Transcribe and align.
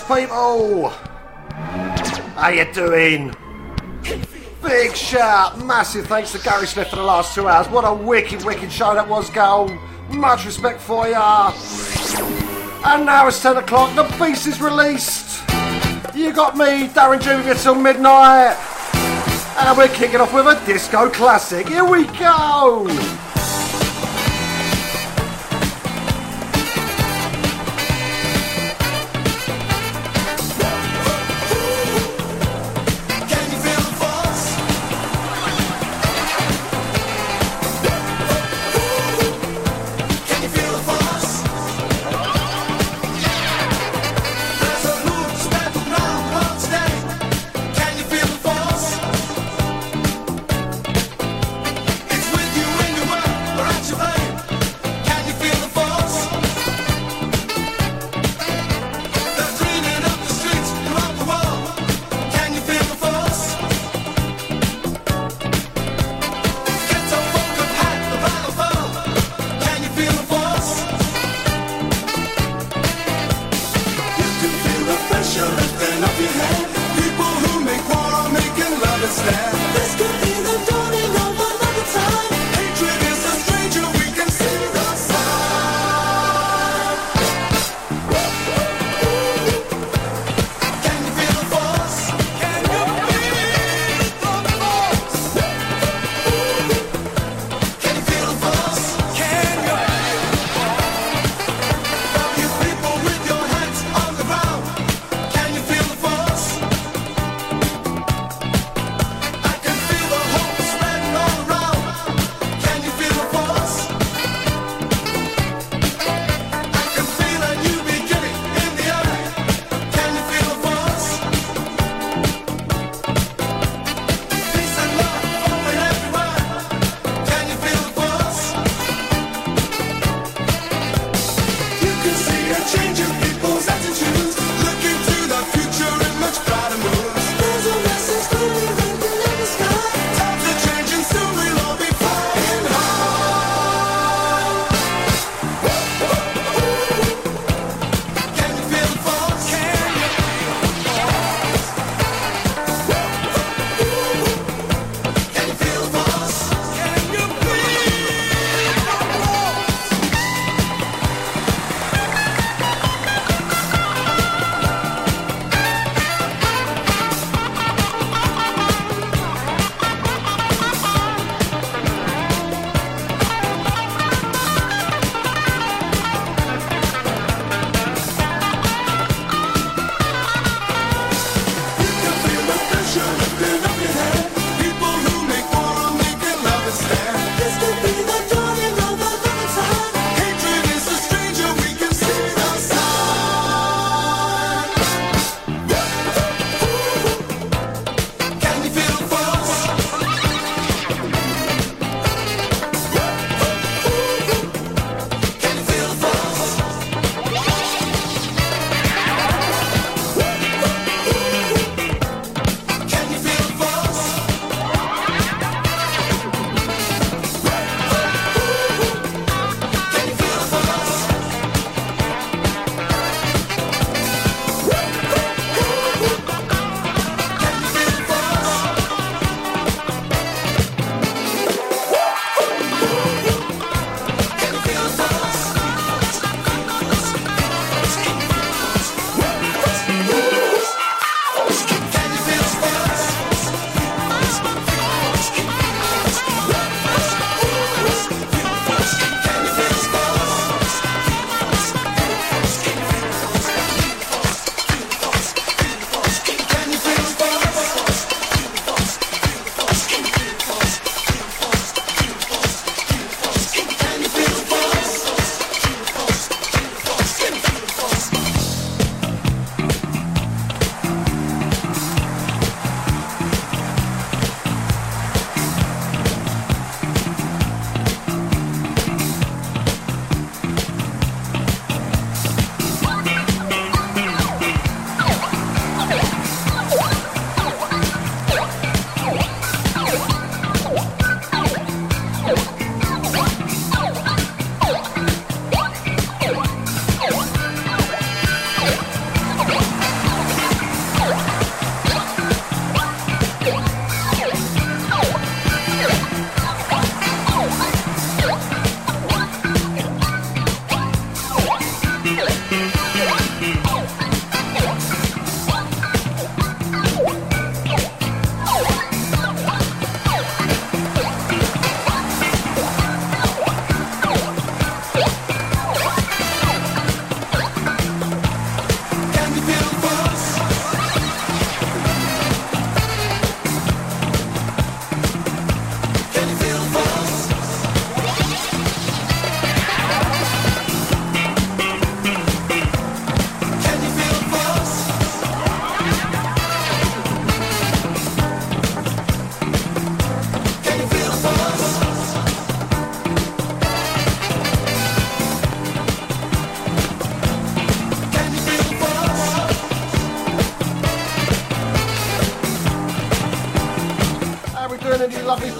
People! 0.00 0.28
Oh. 0.30 0.88
How 2.36 2.48
you 2.48 2.70
doing? 2.72 3.34
Big 4.62 4.96
shout, 4.96 5.64
massive 5.64 6.06
thanks 6.06 6.32
to 6.32 6.38
Gary 6.38 6.66
Smith 6.66 6.88
for 6.88 6.96
the 6.96 7.02
last 7.02 7.34
two 7.34 7.48
hours. 7.48 7.68
What 7.68 7.82
a 7.82 7.94
wicked, 7.94 8.44
wicked 8.44 8.72
show 8.72 8.94
that 8.94 9.08
was, 9.08 9.30
Goal. 9.30 9.70
Much 10.10 10.44
respect 10.44 10.80
for 10.80 11.08
ya. 11.08 11.52
And 12.84 13.06
now 13.06 13.28
it's 13.28 13.40
10 13.40 13.58
o'clock, 13.58 13.94
the 13.94 14.02
beast 14.18 14.46
is 14.46 14.60
released. 14.60 15.42
You 16.14 16.32
got 16.32 16.56
me, 16.56 16.88
Darren 16.88 17.20
Jr. 17.20 17.54
till 17.60 17.74
midnight. 17.74 18.56
And 19.58 19.78
we're 19.78 19.88
kicking 19.88 20.20
off 20.20 20.34
with 20.34 20.46
a 20.46 20.60
disco 20.66 21.08
classic. 21.08 21.68
Here 21.68 21.84
we 21.84 22.04
go! 22.18 22.86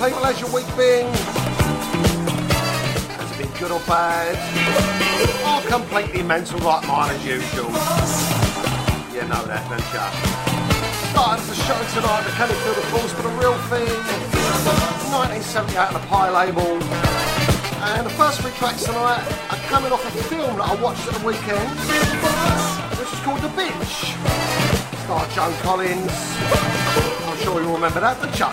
People. 0.04 0.20
How's 0.20 0.38
your 0.38 0.52
week 0.52 0.68
been? 0.76 1.08
Has 3.16 3.30
it 3.32 3.38
been 3.40 3.52
good 3.56 3.70
or 3.70 3.80
bad? 3.88 4.36
Or 5.48 5.64
completely 5.70 6.22
mental 6.22 6.60
like 6.60 6.86
mine 6.86 7.16
as 7.16 7.24
usual? 7.24 7.72
You 9.16 9.24
know 9.24 9.40
that, 9.48 9.64
don't 9.64 9.80
you? 9.80 10.04
Starting 11.08 11.46
the 11.48 11.56
show 11.56 11.80
tonight, 11.96 12.20
the 12.20 12.36
Can 12.36 12.52
You 12.52 12.56
Feel 12.60 12.74
the 12.76 12.84
Force 12.92 13.12
for 13.16 13.22
the 13.22 13.32
real 13.40 13.56
thing. 13.72 13.88
1978 15.08 15.72
on 15.72 15.94
the 15.96 16.04
Pye 16.12 16.28
label. 16.28 16.76
And 17.96 18.04
the 18.04 18.12
first 18.12 18.42
three 18.42 18.52
tracks 18.60 18.84
tonight 18.84 19.24
are 19.48 19.62
coming 19.72 19.90
off 19.90 20.04
a 20.04 20.10
film 20.28 20.58
that 20.58 20.68
I 20.68 20.74
watched 20.82 21.08
at 21.08 21.14
the 21.16 21.24
weekend, 21.24 21.64
which 23.00 23.08
is 23.08 23.20
called 23.24 23.40
The 23.40 23.48
Bitch. 23.56 24.12
Star 25.08 25.24
Joan 25.32 25.56
Collins. 25.64 26.12
I'm 27.24 27.38
sure 27.40 27.62
you 27.62 27.72
remember 27.72 28.00
that, 28.00 28.20
the 28.20 28.28
Chuck. 28.36 28.52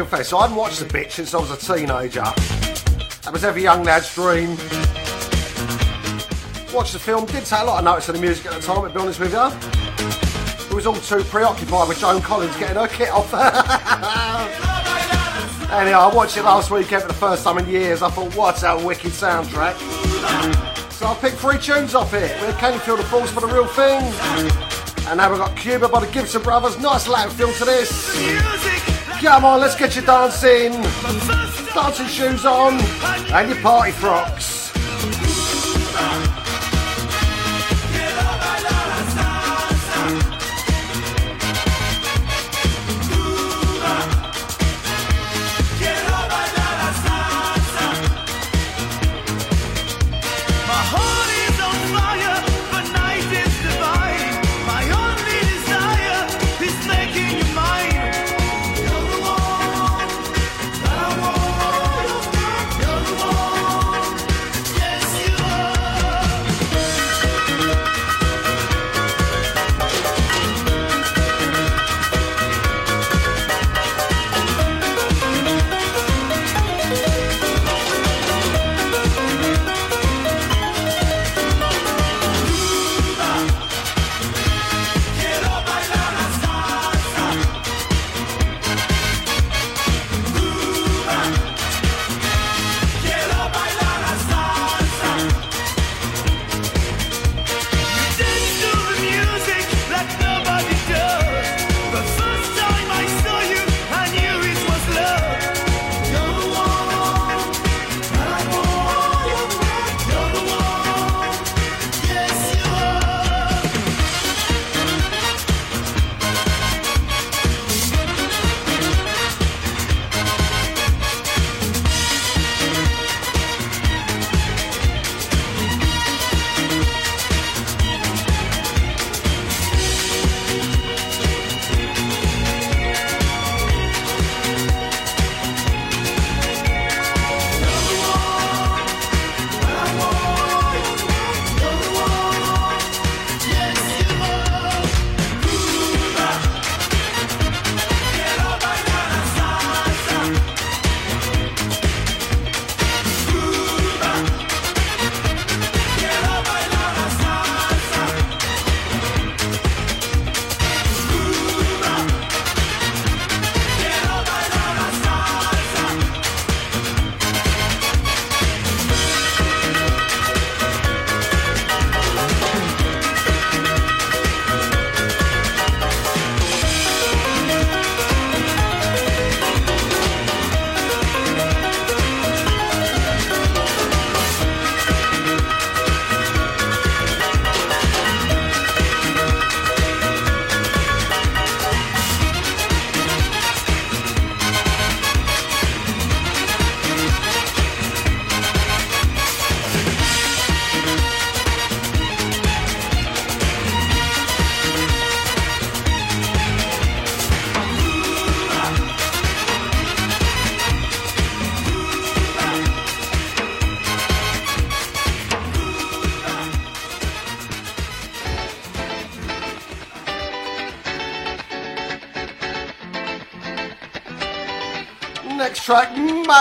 Confess, 0.00 0.32
I 0.32 0.40
hadn't 0.40 0.56
watched 0.56 0.78
The 0.78 0.86
Bitch 0.86 1.10
since 1.10 1.34
I 1.34 1.38
was 1.38 1.50
a 1.50 1.58
teenager. 1.58 2.22
That 2.22 3.34
was 3.34 3.44
every 3.44 3.62
young 3.62 3.84
lad's 3.84 4.14
dream. 4.14 4.56
Watched 6.72 6.94
the 6.94 6.98
film, 6.98 7.26
did 7.26 7.44
take 7.44 7.60
a 7.60 7.64
lot 7.64 7.80
of 7.80 7.84
notice 7.84 8.08
of 8.08 8.14
the 8.14 8.20
music 8.22 8.46
at 8.46 8.54
the 8.54 8.62
time, 8.62 8.82
to 8.82 8.88
be 8.88 8.98
honest 8.98 9.20
with 9.20 9.32
you. 9.32 9.46
It 10.70 10.74
was 10.74 10.86
all 10.86 10.94
too 10.94 11.22
preoccupied 11.24 11.86
with 11.86 11.98
Joan 11.98 12.22
Collins 12.22 12.56
getting 12.56 12.76
her 12.76 12.88
kit 12.88 13.10
off. 13.10 13.30
anyway, 15.70 15.92
I 15.92 16.10
watched 16.14 16.38
it 16.38 16.44
last 16.44 16.70
weekend 16.70 17.02
for 17.02 17.08
the 17.08 17.14
first 17.14 17.44
time 17.44 17.58
in 17.58 17.68
years. 17.68 18.00
I 18.00 18.08
thought, 18.08 18.34
what 18.34 18.62
a 18.62 18.82
wicked 18.82 19.10
soundtrack. 19.10 19.76
So 20.92 21.08
I 21.08 21.14
picked 21.16 21.36
three 21.36 21.58
tunes 21.58 21.94
off 21.94 22.14
it. 22.14 22.40
We 22.40 22.54
Can 22.54 22.72
You 22.72 22.78
Feel 22.78 22.96
the 22.96 23.02
Force 23.02 23.30
for 23.30 23.42
the 23.42 23.48
Real 23.48 23.66
Thing? 23.66 24.00
And 25.08 25.18
now 25.18 25.28
we've 25.28 25.38
got 25.38 25.54
Cuba 25.58 25.90
by 25.90 26.00
the 26.06 26.10
Gibson 26.10 26.42
Brothers. 26.42 26.78
Nice 26.78 27.06
Latin 27.06 27.36
feel 27.36 27.52
to 27.52 27.64
this. 27.66 28.16
Come 29.22 29.44
on, 29.44 29.60
let's 29.60 29.76
get 29.76 29.94
you 29.96 30.02
dancing. 30.02 30.72
Dancing 31.74 32.06
shoes 32.06 32.46
on 32.46 32.80
and 33.32 33.50
your 33.50 33.60
party 33.60 33.92
frocks. 33.92 34.59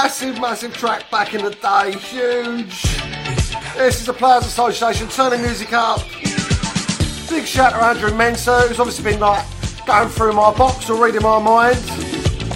Massive, 0.02 0.40
massive 0.40 0.74
track 0.78 1.12
back 1.12 1.34
in 1.34 1.44
the 1.44 1.52
day, 1.52 1.92
huge. 1.92 2.84
This 3.76 4.00
is 4.00 4.06
the 4.06 4.14
Players 4.14 4.46
Association 4.46 5.10
turning 5.10 5.42
music 5.42 5.74
up. 5.74 6.00
Big 7.30 7.46
shout 7.46 7.74
to 7.74 7.84
Andrew 7.84 8.10
Mensah, 8.12 8.70
who's 8.70 8.80
obviously 8.80 9.12
been 9.12 9.20
like 9.20 9.46
going 9.86 10.08
through 10.08 10.32
my 10.32 10.56
box 10.56 10.90
or 10.90 11.04
reading 11.04 11.22
my 11.22 11.38
mind 11.38 11.78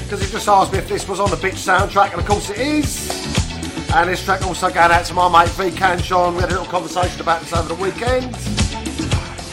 because 0.06 0.24
he 0.24 0.32
just 0.32 0.48
asked 0.48 0.72
me 0.72 0.78
if 0.78 0.88
this 0.88 1.06
was 1.06 1.20
on 1.20 1.30
the 1.32 1.36
Bitch 1.36 1.60
soundtrack, 1.60 2.12
and 2.12 2.22
of 2.22 2.26
course 2.26 2.50
it 2.50 2.60
is. 2.60 3.92
And 3.94 4.10
this 4.10 4.24
track 4.24 4.42
also 4.44 4.70
going 4.70 4.92
out 4.92 5.04
to 5.08 5.14
my 5.14 5.28
mate 5.28 5.52
V 5.52 5.78
Canchon. 5.78 6.36
We 6.36 6.40
had 6.40 6.50
a 6.50 6.54
little 6.54 6.66
conversation 6.68 7.20
about 7.20 7.42
this 7.42 7.52
over 7.52 7.68
the 7.68 7.76
weekend. 7.76 8.34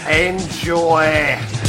Enjoy. 0.08 1.59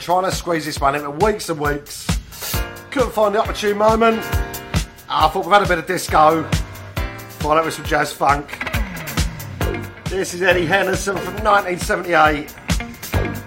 been 0.00 0.06
trying 0.06 0.24
to 0.24 0.32
squeeze 0.34 0.64
this 0.64 0.80
one 0.80 0.94
in 0.94 1.02
for 1.02 1.10
weeks 1.10 1.50
and 1.50 1.60
weeks. 1.60 2.06
Couldn't 2.90 3.12
find 3.12 3.34
the 3.34 3.38
opportune 3.38 3.76
moment. 3.76 4.20
Ah, 5.10 5.26
I 5.26 5.28
thought 5.28 5.44
we've 5.44 5.52
had 5.52 5.62
a 5.62 5.68
bit 5.68 5.76
of 5.78 5.86
disco. 5.86 6.42
Followed 7.40 7.60
it 7.60 7.64
with 7.66 7.74
some 7.74 7.84
jazz 7.84 8.10
funk. 8.10 8.66
This 10.06 10.32
is 10.32 10.40
Eddie 10.40 10.64
Henderson 10.64 11.16
from 11.16 11.34
1978. 11.44 12.56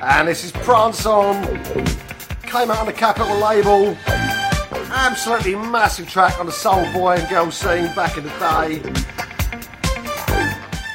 And 0.03 0.27
this 0.27 0.43
is 0.43 0.51
Prance 0.51 1.07
On. 1.07 1.43
Came 2.43 2.69
out 2.69 2.77
on 2.77 2.86
the 2.86 2.93
Capitol 2.93 3.36
label. 3.39 3.98
Absolutely 4.93 5.55
massive 5.55 6.07
track 6.07 6.39
on 6.39 6.45
the 6.45 6.51
soul 6.51 6.83
boy 6.93 7.15
and 7.15 7.27
girl 7.29 7.50
scene 7.50 7.93
back 7.95 8.15
in 8.15 8.25
the 8.25 8.29
day. 8.29 8.79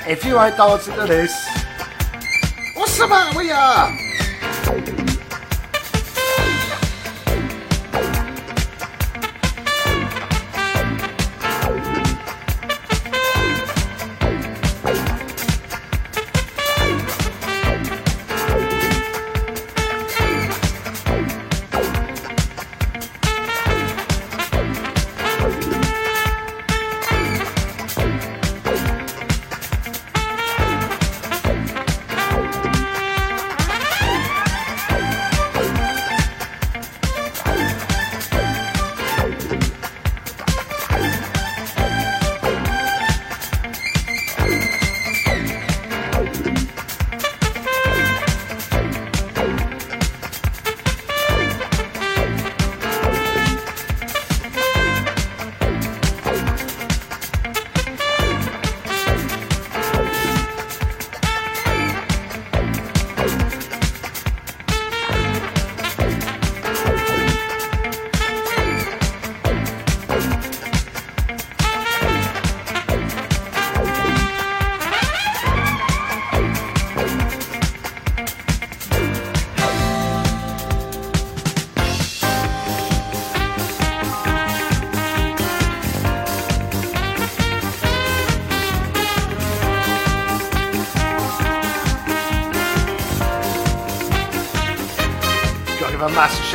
If 0.08 0.24
you 0.24 0.38
ain't 0.38 0.56
dancing 0.56 0.94
to 0.94 1.06
this, 1.06 1.32
what's 2.76 2.96
the 2.96 3.08
matter 3.08 3.36
with 3.36 4.88
you? 4.88 4.97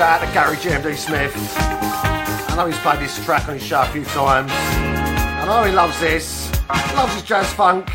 Shout 0.03 0.21
out 0.21 0.27
to 0.27 0.33
Gary 0.33 0.57
GMD 0.57 0.97
Smith. 0.97 1.33
I 1.55 2.55
know 2.57 2.65
he's 2.65 2.77
played 2.79 2.99
this 2.99 3.23
track 3.23 3.47
on 3.47 3.53
his 3.53 3.63
show 3.63 3.83
a 3.83 3.85
few 3.85 4.03
times. 4.03 4.51
I 4.51 5.45
know 5.45 5.63
he 5.63 5.73
loves 5.73 5.97
this. 6.01 6.51
Loves 6.93 7.13
his 7.13 7.23
jazz 7.23 7.53
funk. 7.53 7.89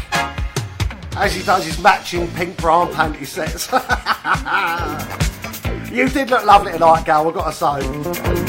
As 1.19 1.35
he 1.35 1.43
does 1.43 1.67
his 1.67 1.79
matching 1.83 2.27
pink 2.29 2.57
bra 2.57 2.87
and 2.87 2.95
panty 2.95 3.27
sets. 3.27 3.71
you 5.93 6.09
did 6.09 6.31
look 6.31 6.47
lovely 6.47 6.73
tonight, 6.73 7.05
Gal, 7.05 7.29
I've 7.29 7.35
got 7.35 7.53
to 7.53 8.43
say. 8.43 8.48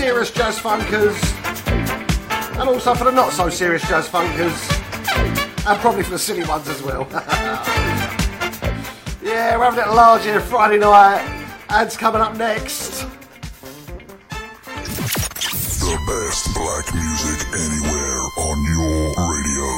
Serious 0.00 0.30
jazz 0.30 0.58
funkers, 0.58 1.14
and 2.58 2.70
also 2.70 2.94
for 2.94 3.04
the 3.04 3.12
not 3.12 3.34
so 3.34 3.50
serious 3.50 3.86
jazz 3.86 4.08
funkers, 4.08 4.56
and 5.68 5.78
probably 5.80 6.02
for 6.02 6.12
the 6.12 6.18
silly 6.18 6.42
ones 6.44 6.66
as 6.70 6.82
well. 6.82 7.06
yeah, 9.22 9.58
we're 9.58 9.64
having 9.64 9.80
it 9.80 9.88
large 9.88 10.22
here 10.22 10.40
Friday 10.40 10.78
night. 10.78 11.20
Ads 11.68 11.98
coming 11.98 12.22
up 12.22 12.34
next. 12.38 13.02
The 15.84 15.98
best 16.08 16.54
black 16.54 16.94
music 16.94 17.46
anywhere 17.52 18.22
on 18.38 18.56
your 18.72 19.12
radio. 19.28 19.68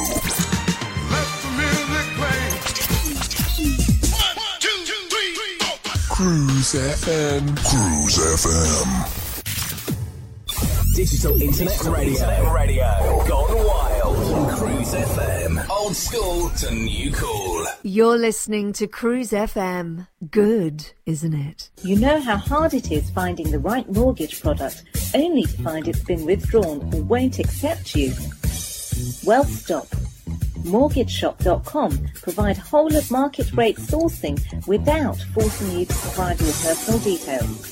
Cruise 6.15 6.75
FM. 6.75 7.57
Cruise 7.67 8.19
FM. 8.47 9.22
Digital 11.23 11.41
Internet 11.41 11.85
Radio. 11.85 12.13
Internet 12.15 12.53
radio. 12.53 13.25
Gone 13.29 13.65
wild. 13.65 14.59
Cruise 14.59 14.93
FM. 14.93 15.69
Old 15.71 15.95
school 15.95 16.49
to 16.49 16.75
new 16.75 17.13
cool. 17.13 17.65
You're 17.85 18.19
listening 18.19 18.73
to 18.73 18.89
Cruise 18.89 19.31
FM. 19.31 20.09
Good, 20.33 20.91
isn't 21.07 21.33
it? 21.33 21.71
You 21.85 21.97
know 21.97 22.21
how 22.21 22.39
hard 22.39 22.75
it 22.75 22.91
is 22.91 23.09
finding 23.11 23.53
the 23.53 23.61
right 23.61 23.89
mortgage 23.89 24.43
product 24.43 24.83
only 25.15 25.45
to 25.45 25.63
find 25.63 25.87
it's 25.87 26.03
been 26.03 26.27
withdrawn 26.27 26.93
or 26.93 27.03
won't 27.03 27.39
accept 27.39 27.95
you? 27.95 28.13
Well, 29.25 29.45
stop. 29.45 29.87
MortgageShop.com 30.65 32.09
provide 32.15 32.57
whole 32.57 32.97
of 32.97 33.09
market 33.13 33.53
rate 33.53 33.77
sourcing 33.77 34.67
without 34.67 35.19
forcing 35.35 35.79
you 35.79 35.87
to 35.87 35.95
provide 35.95 36.41
your 36.41 36.53
personal 36.53 36.99
details. 36.99 37.72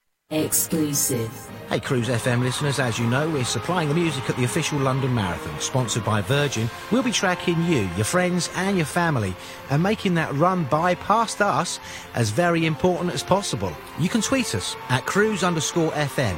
exclusive. 0.31 1.29
Hey 1.69 1.79
Cruise 1.79 2.09
FM 2.09 2.41
listeners, 2.41 2.79
as 2.79 2.99
you 2.99 3.07
know, 3.07 3.29
we're 3.29 3.45
supplying 3.45 3.87
the 3.87 3.95
music 3.95 4.29
at 4.29 4.35
the 4.35 4.43
official 4.43 4.77
London 4.79 5.15
Marathon, 5.15 5.57
sponsored 5.59 6.03
by 6.03 6.21
Virgin. 6.21 6.69
We'll 6.91 7.03
be 7.03 7.11
tracking 7.11 7.63
you, 7.63 7.89
your 7.95 8.03
friends 8.03 8.49
and 8.55 8.75
your 8.75 8.85
family, 8.85 9.33
and 9.69 9.81
making 9.81 10.15
that 10.15 10.33
run 10.33 10.65
by 10.65 10.95
past 10.95 11.41
us 11.41 11.79
as 12.13 12.29
very 12.29 12.65
important 12.65 13.13
as 13.13 13.23
possible. 13.23 13.71
You 13.99 14.09
can 14.09 14.21
tweet 14.21 14.53
us 14.53 14.75
at 14.89 15.05
cruise 15.05 15.43
underscore 15.43 15.91
FM 15.91 16.35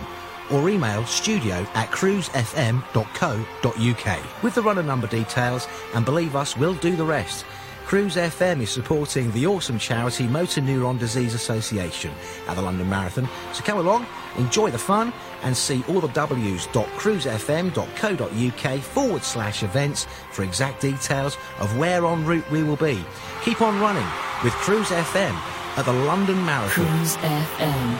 or 0.51 0.69
email 0.69 1.03
studio 1.05 1.65
at 1.73 1.89
cruisefm.co.uk 1.89 4.43
with 4.43 4.55
the 4.55 4.61
runner 4.61 4.83
number 4.83 5.07
details 5.07 5.67
and 5.95 6.05
believe 6.05 6.35
us, 6.35 6.57
we'll 6.57 6.75
do 6.75 6.95
the 6.95 7.05
rest. 7.05 7.45
Cruise 7.93 8.15
FM 8.15 8.61
is 8.61 8.71
supporting 8.71 9.29
the 9.33 9.45
awesome 9.45 9.77
charity 9.77 10.25
Motor 10.25 10.61
Neurone 10.61 10.97
Disease 10.97 11.35
Association 11.35 12.11
at 12.47 12.55
the 12.55 12.61
London 12.63 12.89
Marathon. 12.89 13.29
So 13.53 13.63
come 13.63 13.77
along, 13.77 14.07
enjoy 14.35 14.71
the 14.71 14.79
fun, 14.79 15.13
and 15.43 15.55
see 15.55 15.83
all 15.87 16.01
the 16.01 16.07
w's.cruisefm.co.uk 16.07 18.81
forward 18.81 19.23
slash 19.23 19.61
events 19.61 20.07
for 20.31 20.41
exact 20.41 20.81
details 20.81 21.37
of 21.59 21.77
where 21.77 22.03
en 22.07 22.25
route 22.25 22.49
we 22.49 22.63
will 22.63 22.77
be. 22.77 22.99
Keep 23.43 23.61
on 23.61 23.79
running 23.79 24.07
with 24.43 24.53
Cruise 24.53 24.89
FM 24.89 25.35
at 25.77 25.85
the 25.85 25.93
London 25.93 26.43
Marathon. 26.43 26.87
Cruise 26.87 27.15
FM. 27.17 27.99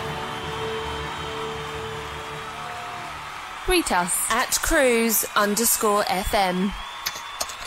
Greet 3.68 3.92
us 3.92 4.26
at 4.32 4.58
cruise 4.64 5.24
underscore 5.36 6.02
FM. 6.06 6.74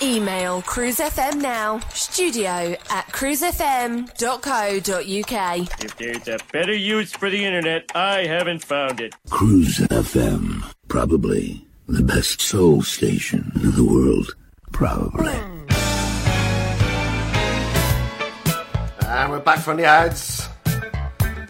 Email 0.02 0.60
cruisefm 0.62 1.40
now, 1.40 1.78
studio 1.94 2.76
at 2.90 3.06
cruisefm.co.uk. 3.08 5.82
If 5.82 5.96
there's 5.96 6.28
a 6.28 6.38
better 6.52 6.74
use 6.74 7.12
for 7.12 7.30
the 7.30 7.42
internet, 7.44 7.90
I 7.94 8.26
haven't 8.26 8.62
found 8.62 9.00
it. 9.00 9.14
Cruise 9.30 9.78
FM. 9.78 10.62
Probably 10.88 11.66
the 11.88 12.02
best 12.02 12.42
soul 12.42 12.82
station 12.82 13.50
in 13.56 13.70
the 13.72 13.84
world. 13.84 14.36
Probably. 14.72 15.32
And 19.06 19.30
we're 19.30 19.40
back 19.40 19.60
from 19.60 19.78
the 19.78 19.84
ads. 19.84 20.48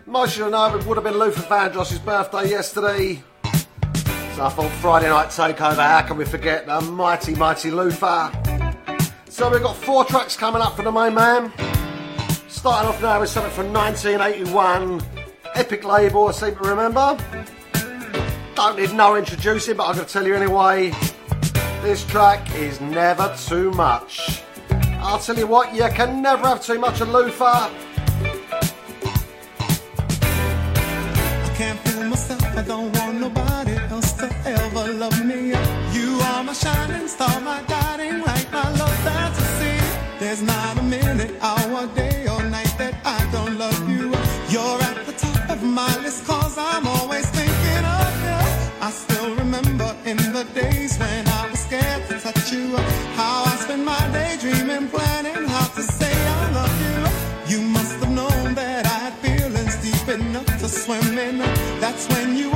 Marshall 0.06 0.46
and 0.46 0.54
I 0.54 0.76
would 0.76 0.96
have 0.96 1.04
been 1.04 1.18
Luther 1.18 1.42
Vandross's 1.42 1.98
birthday 1.98 2.48
yesterday. 2.50 3.22
I 4.38 4.50
thought 4.50 4.70
Friday 4.82 5.08
night 5.08 5.28
takeover, 5.28 5.76
how 5.76 6.02
can 6.02 6.18
we 6.18 6.26
forget 6.26 6.66
the 6.66 6.78
mighty, 6.82 7.34
mighty 7.34 7.70
Luther? 7.70 8.30
So 9.30 9.50
we've 9.50 9.62
got 9.62 9.74
four 9.76 10.04
tracks 10.04 10.36
coming 10.36 10.60
up 10.60 10.76
for 10.76 10.82
the 10.82 10.92
main 10.92 11.14
man. 11.14 11.50
Starting 12.46 12.90
off 12.90 13.00
now 13.00 13.18
with 13.18 13.30
something 13.30 13.52
from 13.52 13.72
1981. 13.72 15.02
Epic 15.54 15.84
label, 15.84 16.28
I 16.28 16.32
seem 16.32 16.54
to 16.54 16.60
remember. 16.60 17.16
Don't 18.54 18.78
need 18.78 18.92
no 18.92 19.16
introducing, 19.16 19.78
but 19.78 19.84
I'm 19.84 19.94
going 19.94 20.06
to 20.06 20.12
tell 20.12 20.26
you 20.26 20.34
anyway. 20.34 20.90
This 21.80 22.04
track 22.04 22.54
is 22.56 22.78
never 22.78 23.34
too 23.46 23.70
much. 23.70 24.42
I'll 24.98 25.18
tell 25.18 25.38
you 25.38 25.46
what, 25.46 25.74
you 25.74 25.88
can 25.88 26.20
never 26.20 26.46
have 26.46 26.62
too 26.62 26.78
much 26.78 27.00
of 27.00 27.08
Luther. 27.08 27.44
I 27.44 27.70
can't 31.56 32.10
myself. 32.10 32.42
I 32.42 32.62
don't 32.62 32.92
want 32.92 33.05
shining 36.66 37.08
star, 37.08 37.40
my 37.40 37.60
guiding 37.72 38.18
light, 38.26 38.48
my 38.52 38.68
love 38.80 38.98
fantasy. 39.06 39.76
There's 40.20 40.42
not 40.42 40.72
a 40.82 40.82
minute, 40.82 41.32
hour, 41.40 41.86
day, 42.00 42.18
or 42.32 42.42
night 42.56 42.74
that 42.82 42.94
I 43.16 43.20
don't 43.34 43.54
love 43.64 43.82
you. 43.94 44.04
You're 44.54 44.80
at 44.88 44.96
the 45.08 45.14
top 45.26 45.50
of 45.54 45.60
my 45.62 45.92
list, 46.04 46.26
cause 46.26 46.54
I'm 46.58 46.86
always 46.96 47.26
thinking 47.38 47.84
of 48.00 48.12
you. 48.26 48.40
I 48.88 48.90
still 49.02 49.30
remember 49.42 49.88
in 50.10 50.18
the 50.36 50.44
days 50.62 50.92
when 51.02 51.22
I 51.38 51.42
was 51.50 51.60
scared 51.68 52.02
to 52.08 52.14
touch 52.26 52.52
you. 52.52 52.66
How 53.20 53.36
I 53.52 53.54
spent 53.64 53.84
my 53.94 54.02
day 54.16 54.32
dreaming, 54.44 54.88
planning 54.94 55.44
how 55.54 55.66
to 55.78 55.82
say 55.98 56.14
I 56.40 56.44
love 56.58 56.76
you. 56.86 56.98
You 57.52 57.60
must 57.76 57.94
have 58.00 58.12
known 58.20 58.54
that 58.60 58.82
I 58.94 58.98
had 59.04 59.14
feelings 59.24 59.74
deep 59.86 60.08
enough 60.18 60.50
to 60.62 60.68
swim 60.68 61.18
in. 61.26 61.38
That's 61.84 62.04
when 62.12 62.36
you 62.40 62.55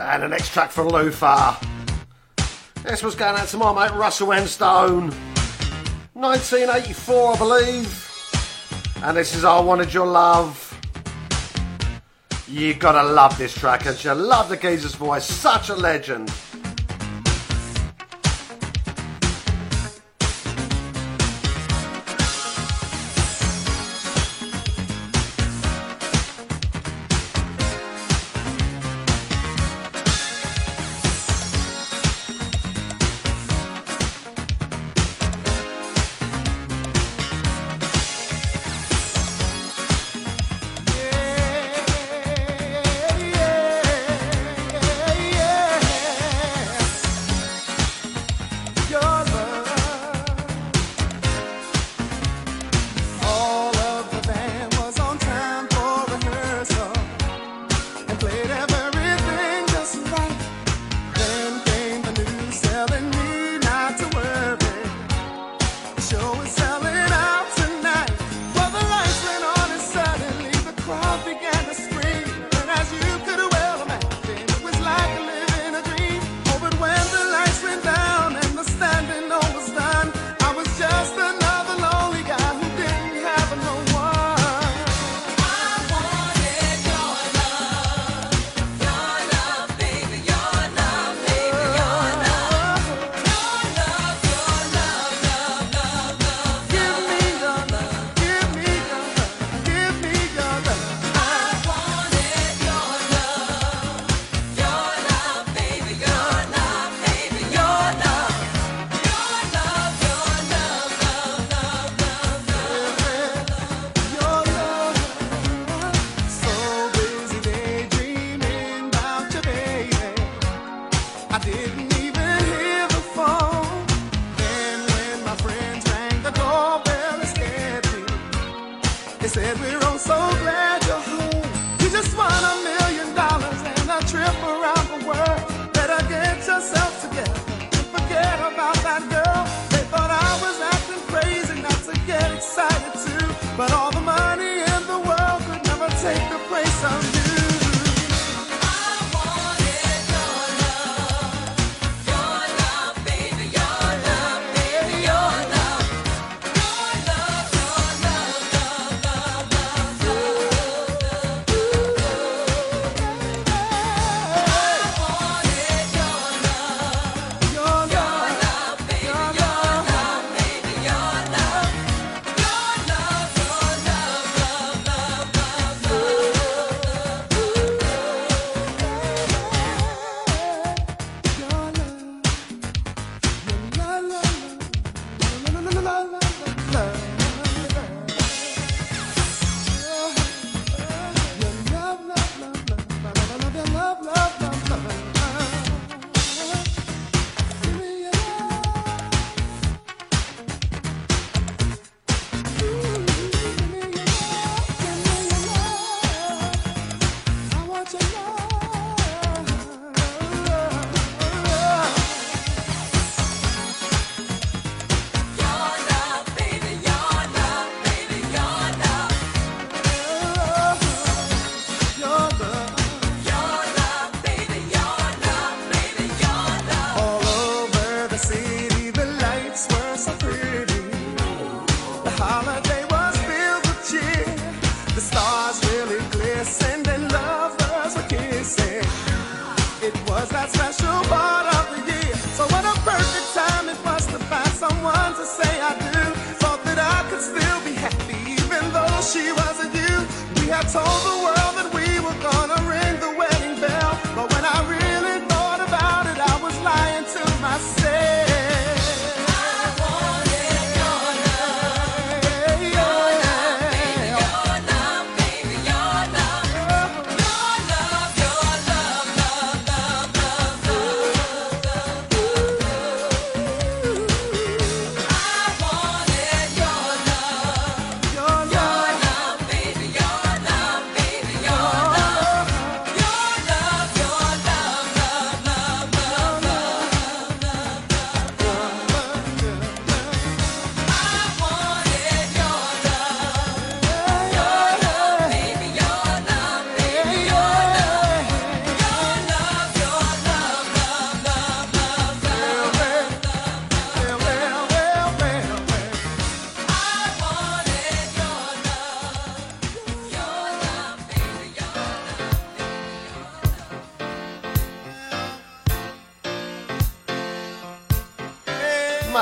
And 0.00 0.22
the 0.22 0.28
next 0.28 0.54
track 0.54 0.70
from 0.70 0.88
Luther. 0.88 1.56
This 2.82 3.02
was 3.02 3.14
going 3.14 3.36
out 3.36 3.48
to 3.48 3.58
my 3.58 3.74
mate 3.74 3.94
Russell 3.94 4.28
Enstone. 4.28 5.12
1984, 6.14 7.34
I 7.34 7.36
believe. 7.36 9.02
And 9.04 9.14
this 9.14 9.34
is 9.34 9.44
I 9.44 9.60
Wanted 9.60 9.92
Your 9.92 10.06
Love. 10.06 10.66
You 12.48 12.72
gotta 12.72 13.12
love 13.12 13.36
this 13.36 13.54
track, 13.54 13.84
and 13.84 14.02
you 14.02 14.14
love 14.14 14.48
the 14.48 14.56
geezer's 14.56 14.94
voice. 14.94 15.26
Such 15.26 15.68
a 15.68 15.76
legend. 15.76 16.32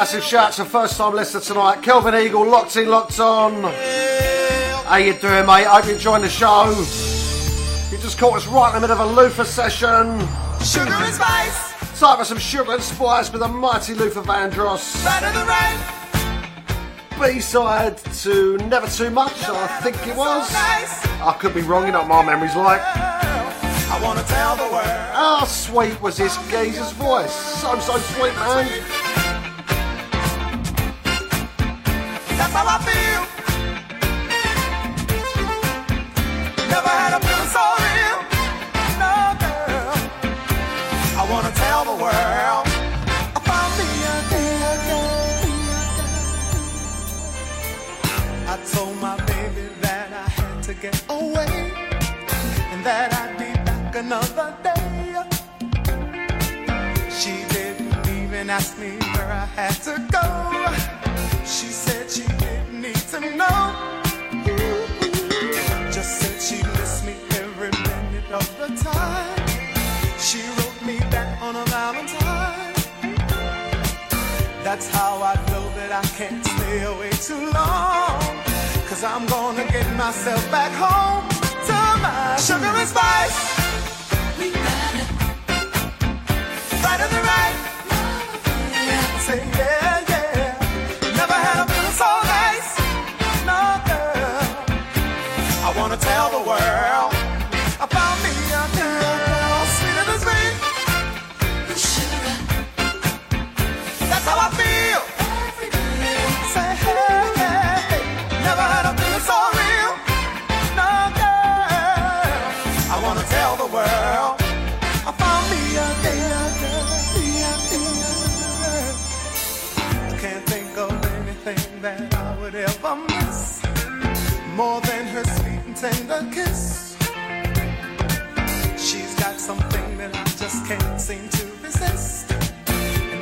Massive 0.08 0.24
shout 0.24 0.52
to 0.54 0.64
first 0.64 0.96
time 0.96 1.14
listener 1.14 1.42
tonight, 1.42 1.82
Kelvin 1.82 2.14
Eagle, 2.14 2.48
locked 2.48 2.76
in, 2.76 2.88
locked 2.88 3.20
on. 3.20 3.62
How 4.84 4.96
you 4.96 5.12
doing, 5.12 5.44
mate? 5.44 5.66
Hope 5.66 5.84
you're 5.84 5.96
enjoying 5.96 6.22
the 6.22 6.30
show. 6.30 6.70
You 7.90 7.98
just 8.02 8.18
caught 8.18 8.38
us 8.38 8.46
right 8.46 8.74
in 8.74 8.80
the 8.80 8.88
middle 8.88 9.02
of 9.02 9.10
a 9.10 9.20
Luther 9.20 9.44
session. 9.44 10.18
Sugar 10.64 10.94
and 10.94 11.14
spice. 11.14 12.00
Time 12.00 12.16
for 12.16 12.24
some 12.24 12.38
sugar 12.38 12.72
and 12.72 12.82
spice 12.82 13.30
with 13.30 13.42
a 13.42 13.48
mighty 13.48 13.92
Luther 13.92 14.22
Vandross. 14.22 14.96
B-side 17.20 17.98
to 17.98 18.56
Never 18.66 18.86
Too 18.86 19.10
Much, 19.10 19.38
Never 19.42 19.58
I 19.58 19.66
think 19.82 19.96
it 20.06 20.16
was. 20.16 20.50
Nice. 20.50 21.06
I 21.20 21.36
could 21.38 21.52
be 21.52 21.60
wrong, 21.60 21.84
you 21.84 21.92
know 21.92 21.98
what 21.98 22.08
my 22.08 22.24
memory's 22.24 22.56
like. 22.56 22.80
I 23.90 24.00
wanna 24.02 24.22
tell 24.22 24.56
the 24.56 24.72
world. 24.72 24.86
How 24.86 25.44
sweet 25.44 26.00
was 26.00 26.16
this 26.16 26.38
geezer's 26.48 26.92
voice? 26.92 27.34
So, 27.60 27.78
so 27.80 27.98
sweet, 27.98 28.34
man. 28.36 28.77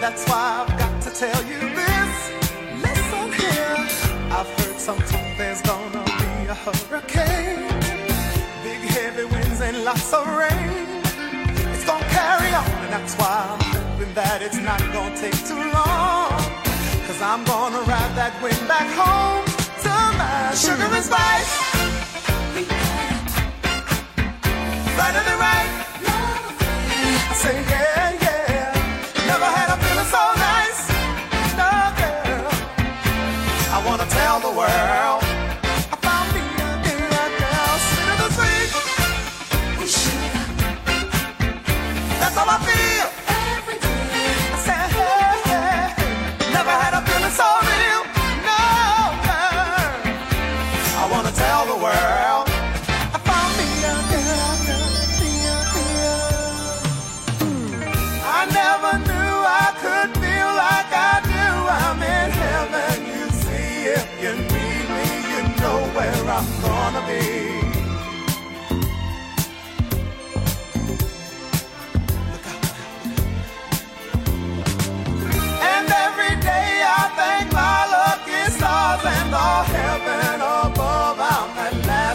that's 0.06 0.24
why 0.30 0.62
I've 0.62 0.78
got 0.78 1.02
to 1.02 1.10
tell 1.10 1.42
you 1.50 1.58
this. 1.80 2.14
Listen 2.86 3.26
here, 3.42 3.76
I've 4.38 4.50
heard 4.58 4.78
something. 4.78 5.24
there's 5.36 5.62
gonna 5.62 6.04
be 6.20 6.46
a 6.46 6.56
hurricane. 6.64 7.66
Big 8.62 8.82
heavy 8.94 9.24
winds 9.24 9.60
and 9.60 9.82
lots 9.82 10.12
of 10.14 10.24
rain. 10.40 10.70
It's 11.72 11.84
gonna 11.84 12.14
carry 12.18 12.52
on, 12.54 12.70
and 12.84 12.92
that's 12.96 13.14
why 13.18 13.34
I'm 13.50 13.62
hoping 13.74 14.14
that 14.14 14.42
it's 14.46 14.60
not 14.70 14.78
gonna 14.94 15.22
take 15.24 15.38
too 15.50 15.64
long. 15.78 16.30
Cause 17.06 17.20
I'm 17.20 17.42
gonna 17.42 17.82
ride 17.92 18.14
that 18.20 18.34
wind 18.40 18.62
back 18.70 18.88
home 19.02 19.42
to 19.84 19.94
my 20.20 20.54
sugar 20.54 20.88
and 20.98 21.04
spice. 21.10 21.52
Right 24.98 25.14
on 25.18 25.24
the 25.30 25.36
right. 25.46 25.70
say 27.42 27.58
yeah. 27.70 28.05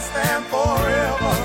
last 0.02 0.16
and 0.16 0.46
forever. 0.46 1.41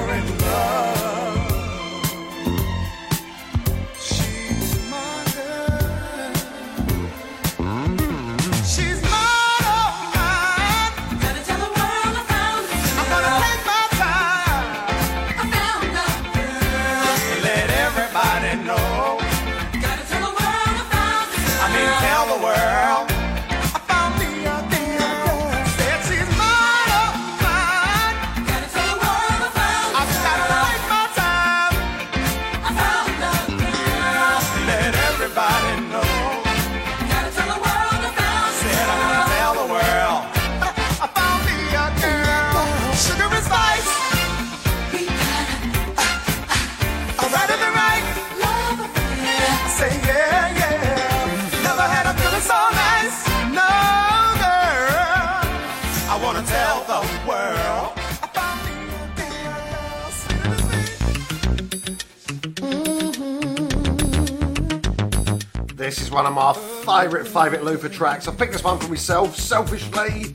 one 66.16 66.24
of 66.24 66.32
my 66.32 66.54
favourite, 66.86 67.28
favourite 67.28 67.62
Luther 67.62 67.90
tracks. 67.90 68.26
I 68.26 68.34
picked 68.34 68.54
this 68.54 68.64
one 68.64 68.78
for 68.78 68.88
myself, 68.88 69.36
selfishly. 69.36 70.34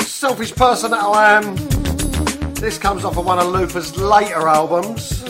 Selfish 0.00 0.54
person 0.54 0.90
that 0.90 1.02
I 1.02 1.38
am. 1.38 1.56
This 2.52 2.76
comes 2.76 3.06
off 3.06 3.16
of 3.16 3.24
one 3.24 3.38
of 3.38 3.46
Luther's 3.46 3.96
later 3.96 4.46
albums. 4.46 5.22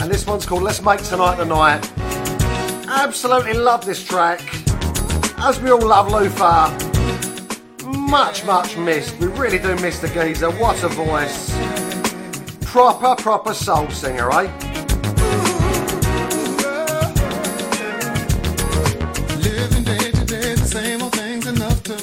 And 0.00 0.10
this 0.10 0.26
one's 0.26 0.46
called 0.46 0.62
Let's 0.62 0.80
Make 0.80 1.02
Tonight 1.02 1.36
the 1.36 1.44
Night. 1.44 1.86
Absolutely 2.88 3.52
love 3.52 3.84
this 3.84 4.02
track. 4.02 4.40
As 5.40 5.60
we 5.60 5.70
all 5.70 5.86
love 5.86 6.10
Looper. 6.10 6.74
Much, 7.86 8.46
much 8.46 8.78
missed. 8.78 9.14
We 9.18 9.26
really 9.26 9.58
do 9.58 9.76
miss 9.76 9.98
the 9.98 10.08
geezer. 10.08 10.50
What 10.52 10.82
a 10.82 10.88
voice. 10.88 11.54
Proper, 12.62 13.22
proper 13.22 13.52
soul 13.52 13.90
singer, 13.90 14.30
eh? 14.30 14.65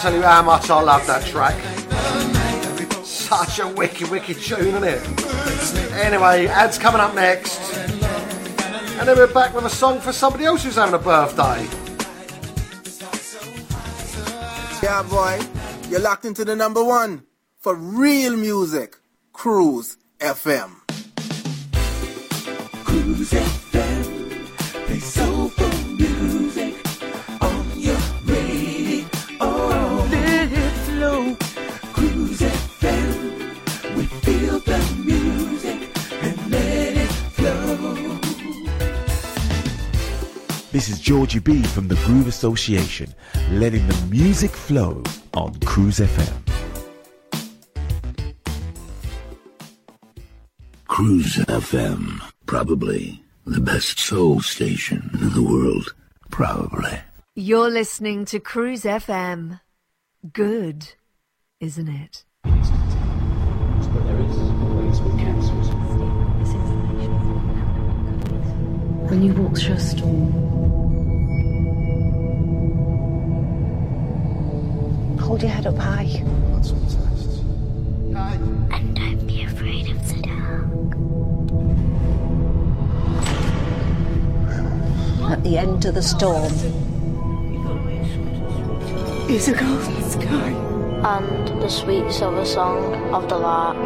tell 0.00 0.14
you 0.14 0.22
how 0.22 0.42
much 0.42 0.70
I 0.70 0.80
love 0.80 1.04
that 1.08 1.26
track. 1.26 1.56
Such 3.04 3.58
a 3.58 3.66
wicked, 3.66 4.08
wicked 4.10 4.36
tune, 4.38 4.60
isn't 4.60 4.84
it? 4.84 5.92
Anyway, 5.92 6.46
ads 6.46 6.78
coming 6.78 7.00
up 7.00 7.16
next. 7.16 7.58
And 8.98 9.08
then 9.08 9.16
we're 9.16 9.32
back 9.32 9.54
with 9.54 9.64
a 9.64 9.70
song 9.70 10.00
for 10.00 10.12
somebody 10.12 10.44
else 10.44 10.62
who's 10.62 10.76
having 10.76 10.94
a 10.94 10.98
birthday. 10.98 11.66
Yeah, 14.82 15.02
boy, 15.02 15.40
you're 15.88 16.00
locked 16.00 16.24
into 16.24 16.44
the 16.44 16.54
number 16.54 16.84
one 16.84 17.24
for 17.56 17.74
real 17.74 18.36
music. 18.36 18.96
Cruise 19.32 19.96
FM. 20.20 20.77
Georgie 41.08 41.38
B 41.38 41.62
from 41.62 41.88
the 41.88 41.94
Groove 42.04 42.26
Association, 42.26 43.14
letting 43.52 43.88
the 43.88 44.06
music 44.10 44.50
flow 44.50 45.02
on 45.32 45.58
Cruise 45.60 46.00
FM. 46.00 46.36
Cruise 50.86 51.36
FM. 51.36 52.20
Probably 52.44 53.22
the 53.46 53.58
best 53.58 53.98
soul 53.98 54.42
station 54.42 55.08
in 55.14 55.32
the 55.32 55.42
world. 55.42 55.94
Probably. 56.28 56.98
You're 57.34 57.70
listening 57.70 58.26
to 58.26 58.38
Cruise 58.38 58.82
FM. 58.82 59.60
Good, 60.30 60.92
isn't 61.58 61.88
it? 61.88 62.26
When 69.08 69.22
you 69.22 69.32
walk 69.32 69.56
through 69.56 69.74
a 69.76 69.80
storm, 69.80 70.47
Hold 75.28 75.42
your 75.42 75.50
head 75.50 75.66
up 75.66 75.76
high. 75.76 76.08
And 78.72 78.96
don't 78.96 79.26
be 79.26 79.42
afraid 79.42 79.90
of 79.90 80.08
the 80.08 80.22
dark. 80.22 80.64
At 85.30 85.44
the 85.44 85.58
end 85.58 85.84
of 85.84 85.94
the 85.96 86.02
storm, 86.02 86.50
Is 89.28 89.48
a 89.48 89.52
golden 89.52 90.02
sky. 90.10 90.50
And 91.04 91.60
the 91.60 91.68
sweet 91.68 92.10
silver 92.10 92.46
song 92.46 92.94
of 93.12 93.28
the 93.28 93.36
lark. 93.36 93.76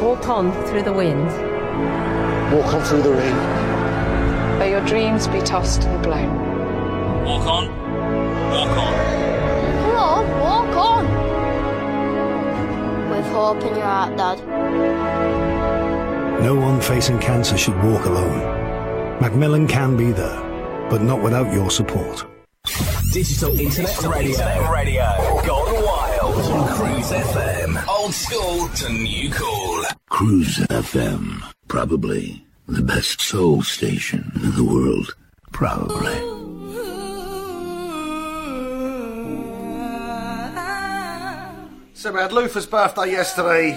Walk 0.00 0.28
on 0.30 0.50
through 0.66 0.84
the 0.84 0.94
wind. 0.94 1.26
Walk 2.54 2.72
on 2.72 2.82
through 2.84 3.02
the 3.02 3.12
rain. 3.12 3.61
May 4.82 4.88
your 4.88 5.00
dreams 5.00 5.28
be 5.28 5.40
tossed 5.40 5.84
and 5.84 6.02
blown. 6.02 7.24
Walk 7.24 7.46
on. 7.46 7.68
Walk 8.50 8.76
on. 8.78 8.94
Come 9.80 9.96
on, 9.96 10.40
walk 10.40 10.76
on. 10.76 11.04
With 13.10 13.26
hope 13.26 13.62
in 13.62 13.74
your 13.76 13.86
heart, 13.86 14.16
Dad. 14.16 14.38
No 16.42 16.54
one 16.56 16.80
facing 16.80 17.20
cancer 17.20 17.56
should 17.56 17.80
walk 17.84 18.06
alone. 18.06 18.40
Macmillan 19.20 19.68
can 19.68 19.96
be 19.96 20.10
there, 20.10 20.40
but 20.90 21.00
not 21.00 21.22
without 21.22 21.52
your 21.52 21.70
support. 21.70 22.26
Digital 23.12 23.56
Internet 23.58 24.02
Radio. 24.02 24.72
Radio. 24.72 25.04
Gone 25.46 25.84
wild. 25.84 26.34
On 26.34 26.68
Cruise 26.76 27.12
FM. 27.12 27.86
Old 27.86 28.12
school 28.14 28.68
to 28.68 28.92
new 28.92 29.30
cool. 29.30 29.84
Cruise 30.08 30.58
FM. 30.58 31.40
Probably 31.68 32.44
the 32.74 32.82
best 32.82 33.20
soul 33.20 33.62
station 33.62 34.32
in 34.36 34.54
the 34.56 34.64
world. 34.64 35.14
Probably. 35.52 36.14
So 41.92 42.12
we 42.12 42.18
had 42.18 42.32
Luther's 42.32 42.66
birthday 42.66 43.10
yesterday. 43.12 43.72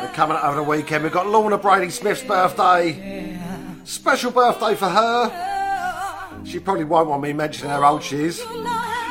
We're 0.00 0.12
coming 0.14 0.36
up 0.36 0.44
over 0.44 0.56
the 0.56 0.62
weekend. 0.62 1.02
We've 1.02 1.12
got 1.12 1.26
Lorna 1.26 1.58
Brady 1.58 1.90
Smith's 1.90 2.22
birthday. 2.22 3.38
Special 3.84 4.30
birthday 4.30 4.74
for 4.74 4.88
her. 4.88 6.42
She 6.44 6.60
probably 6.60 6.84
won't 6.84 7.08
want 7.08 7.22
me 7.22 7.32
mentioning 7.32 7.70
how 7.70 7.84
old 7.84 8.02
she 8.02 8.24
is. 8.24 8.42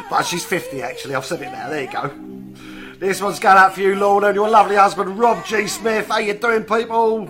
But 0.10 0.24
she's 0.24 0.46
50 0.46 0.82
actually. 0.82 1.16
I've 1.16 1.26
said 1.26 1.42
it 1.42 1.52
now. 1.52 1.70
There 1.70 1.84
you 1.84 1.92
go. 1.92 2.12
This 2.98 3.22
one's 3.22 3.40
going 3.40 3.58
out 3.58 3.74
for 3.74 3.82
you, 3.82 3.96
Lorna, 3.96 4.28
and 4.28 4.36
your 4.36 4.50
lovely 4.50 4.76
husband, 4.76 5.20
Rob 5.20 5.46
G. 5.46 5.68
Smith. 5.68 6.08
How 6.08 6.20
you 6.20 6.34
doing, 6.34 6.64
people? 6.64 7.28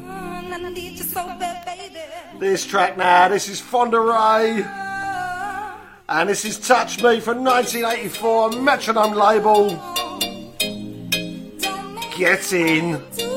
This 2.39 2.66
track 2.66 2.97
now, 2.97 3.28
this 3.28 3.47
is 3.49 3.59
Fonda 3.59 3.99
Rae. 3.99 4.64
And 6.09 6.30
this 6.30 6.43
is 6.43 6.59
Touch 6.59 7.01
Me 7.01 7.20
from 7.20 7.43
1984, 7.43 8.51
Metronome 8.62 9.14
label. 9.14 9.70
Get 12.18 12.51
in. 12.51 13.30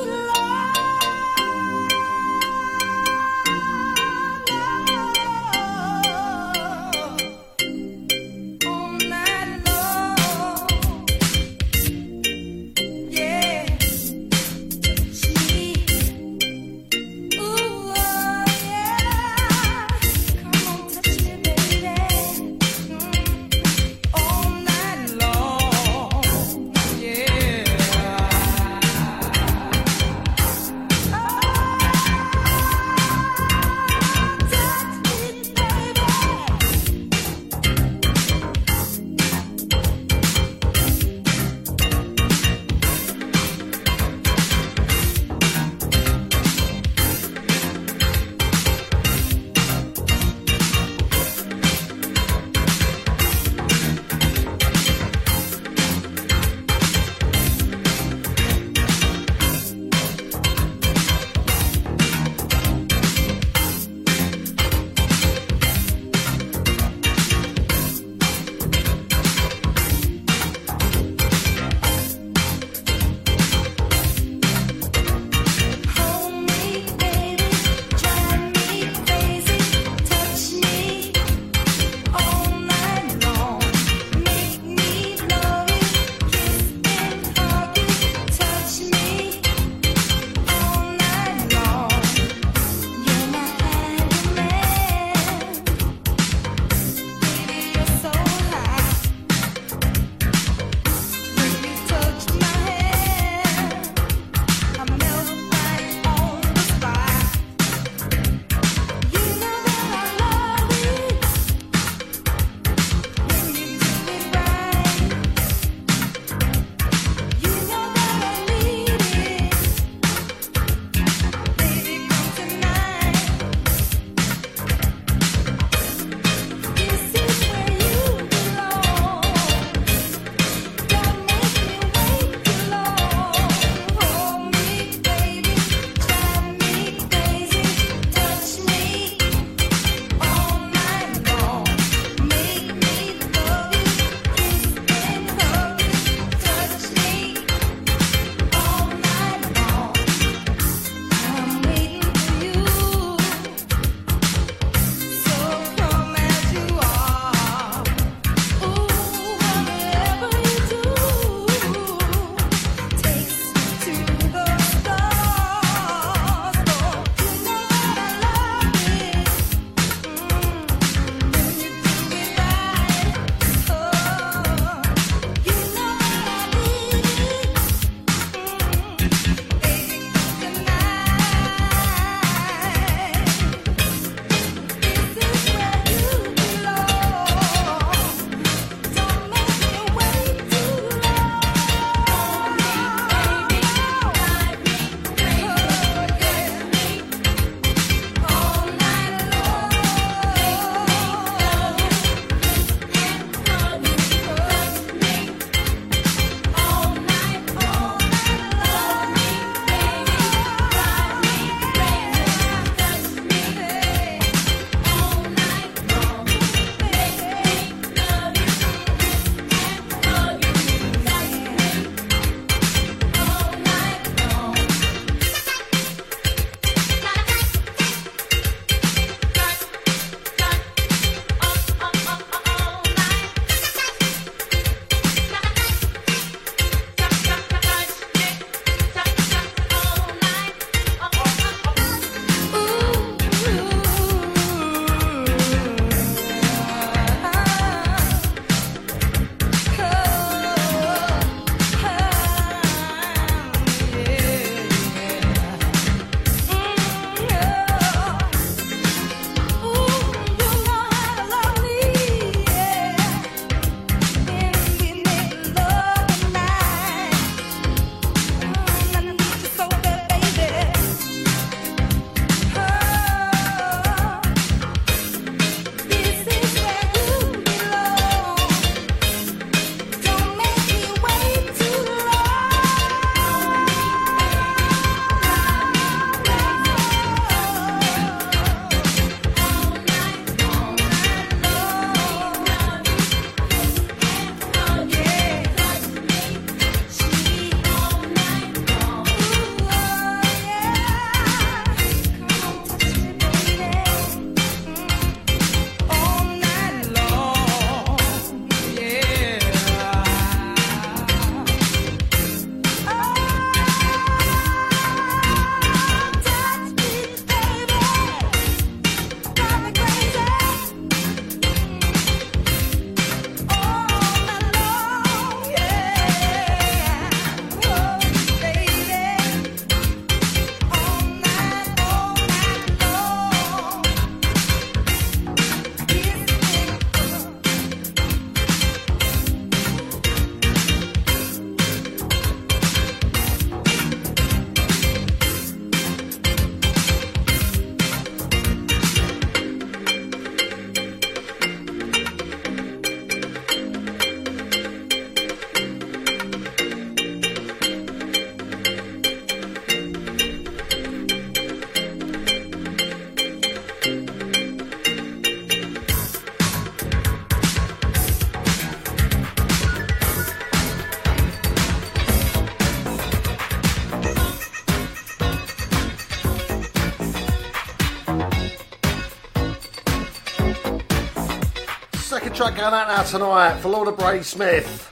Track 382.45 382.57
going 382.59 382.73
out 382.73 382.87
now 382.87 383.01
tonight 383.01 383.59
for 383.59 383.69
Lorna 383.69 383.91
Brady 383.91 384.23
Smith. 384.23 384.91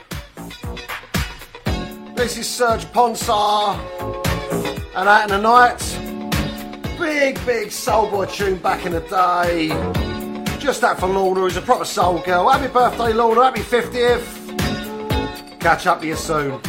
This 2.16 2.36
is 2.38 2.50
Serge 2.50 2.86
Ponsar. 2.86 3.78
And 4.96 5.08
out 5.08 5.30
in 5.30 5.30
the 5.30 5.38
night, 5.38 5.78
big, 6.98 7.46
big 7.46 7.72
soul 7.72 8.10
boy 8.10 8.26
tune 8.26 8.58
back 8.58 8.88
in 8.88 8.94
the 8.94 9.02
day. 9.02 9.68
Just 10.58 10.82
that 10.82 11.00
for 11.00 11.08
Lorna, 11.08 11.42
who's 11.42 11.58
a 11.58 11.62
proper 11.62 11.86
soul 11.86 12.20
girl. 12.22 12.50
Happy 12.50 12.74
birthday, 12.74 13.14
Lorna. 13.14 13.44
Happy 13.44 13.62
50th. 13.62 15.60
Catch 15.60 15.86
up 15.86 16.00
with 16.00 16.10
you 16.10 16.16
soon. 16.16 16.60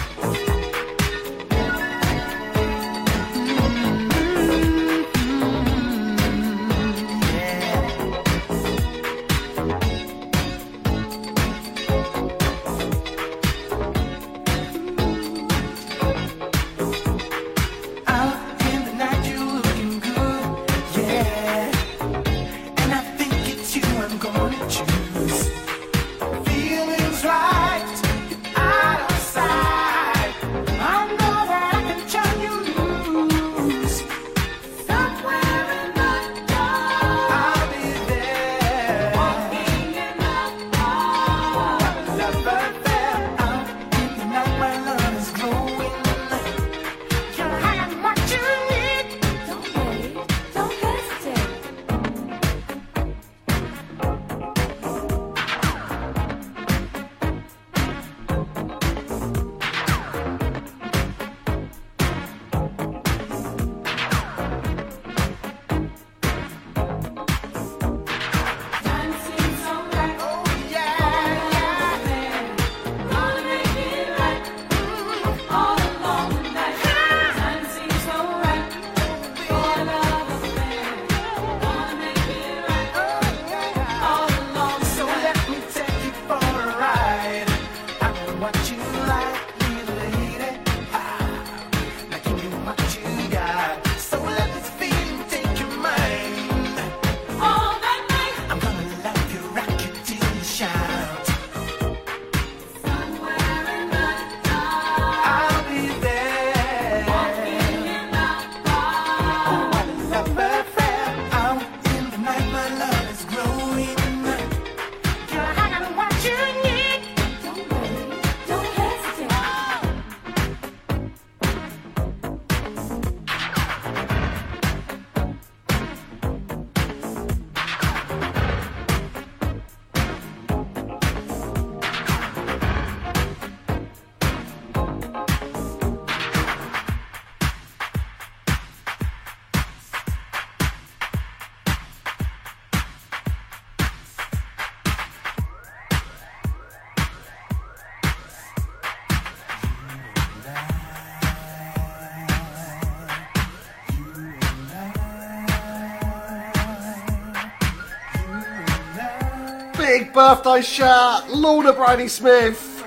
Birthday 160.14 160.62
shout, 160.62 161.28
Lorna 161.28 161.72
Brady 161.72 162.06
Smith. 162.06 162.84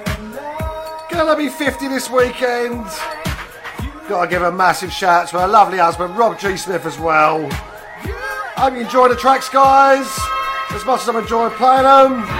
Gonna 1.11 1.35
be 1.35 1.49
50 1.49 1.89
this 1.89 2.09
weekend. 2.09 2.85
Gotta 4.07 4.29
give 4.29 4.41
a 4.41 4.51
massive 4.51 4.93
shout 4.93 5.27
to 5.29 5.41
her 5.41 5.47
lovely 5.47 5.77
husband, 5.77 6.17
Rob 6.17 6.39
G. 6.39 6.55
Smith, 6.55 6.85
as 6.85 6.97
well. 6.97 7.49
Hope 8.55 8.73
you 8.73 8.79
enjoy 8.79 9.09
the 9.09 9.15
tracks, 9.15 9.49
guys, 9.49 10.07
as 10.71 10.85
much 10.85 11.01
as 11.01 11.09
I'm 11.09 11.17
enjoying 11.17 11.51
playing 11.55 11.83
them. 11.83 12.36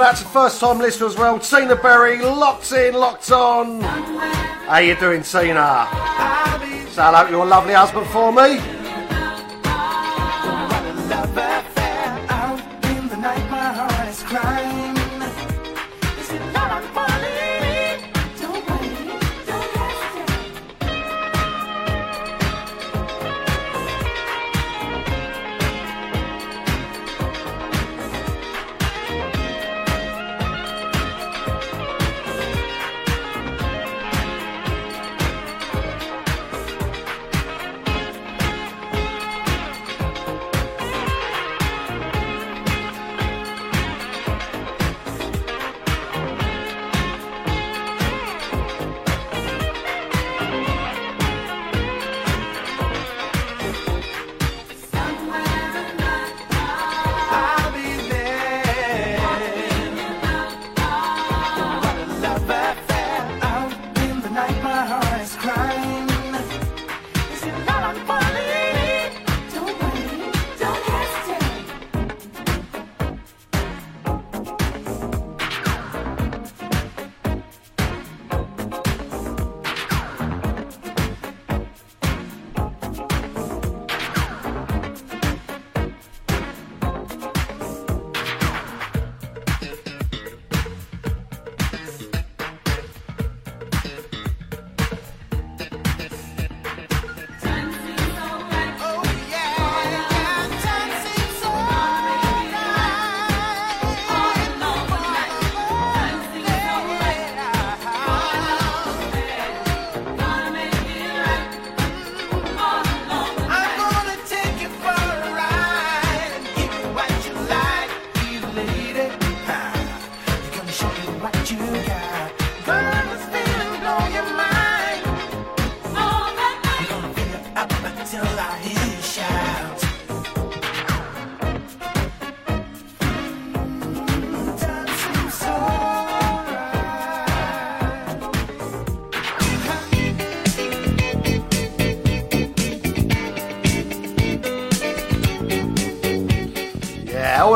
Out 0.00 0.16
to 0.16 0.24
first 0.24 0.58
time 0.60 0.78
listener 0.78 1.08
as 1.08 1.16
well, 1.16 1.38
Tina 1.38 1.76
Berry, 1.76 2.22
locked 2.22 2.72
in, 2.72 2.94
locked 2.94 3.30
on. 3.30 3.82
How 3.82 4.78
you 4.78 4.96
doing, 4.96 5.22
Tina? 5.22 5.86
Shout 6.94 7.14
out 7.14 7.30
your 7.30 7.44
lovely 7.44 7.74
husband 7.74 8.06
for 8.06 8.32
me. 8.32 8.79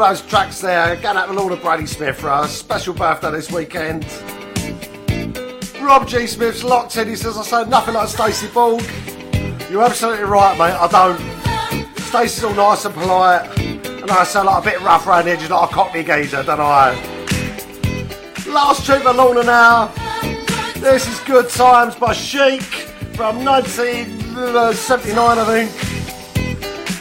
Those 0.08 0.20
tracks 0.20 0.60
there. 0.60 0.96
Going 0.96 1.16
out 1.16 1.28
to 1.28 1.32
Lorna 1.32 1.56
Brady 1.56 1.86
Smith 1.86 2.18
for 2.18 2.28
a 2.28 2.46
special 2.46 2.92
birthday 2.92 3.30
this 3.30 3.50
weekend. 3.50 4.04
Rob 5.80 6.06
G. 6.06 6.26
Smith's 6.26 6.62
locked 6.62 6.98
in. 6.98 7.08
He 7.08 7.16
says, 7.16 7.38
I 7.38 7.42
say 7.42 7.70
nothing 7.70 7.94
like 7.94 8.08
Stacey 8.08 8.48
Borg. 8.48 8.84
You're 9.70 9.82
absolutely 9.82 10.26
right, 10.26 10.58
mate. 10.58 10.74
I 10.74 10.88
don't. 10.88 11.98
Stacey's 12.00 12.44
all 12.44 12.52
nice 12.52 12.84
and 12.84 12.94
polite. 12.94 13.58
And 13.58 14.10
I 14.10 14.24
sound 14.24 14.46
like 14.46 14.62
a 14.62 14.70
bit 14.72 14.80
rough 14.82 15.06
around 15.06 15.24
the 15.24 15.30
edges, 15.30 15.48
like 15.48 15.70
a 15.70 15.72
cockney 15.72 16.04
geezer, 16.04 16.42
don't 16.42 16.60
I? 16.60 16.92
Last 18.46 18.84
tune 18.84 19.00
for 19.00 19.14
Lorna 19.14 19.42
now. 19.42 19.86
This 20.74 21.08
is 21.08 21.18
Good 21.20 21.48
Times 21.48 21.94
by 21.94 22.12
Chic 22.12 22.62
from 23.16 23.42
1979, 23.42 25.16
uh, 25.16 25.40
I 25.40 25.44
think. 25.46 25.83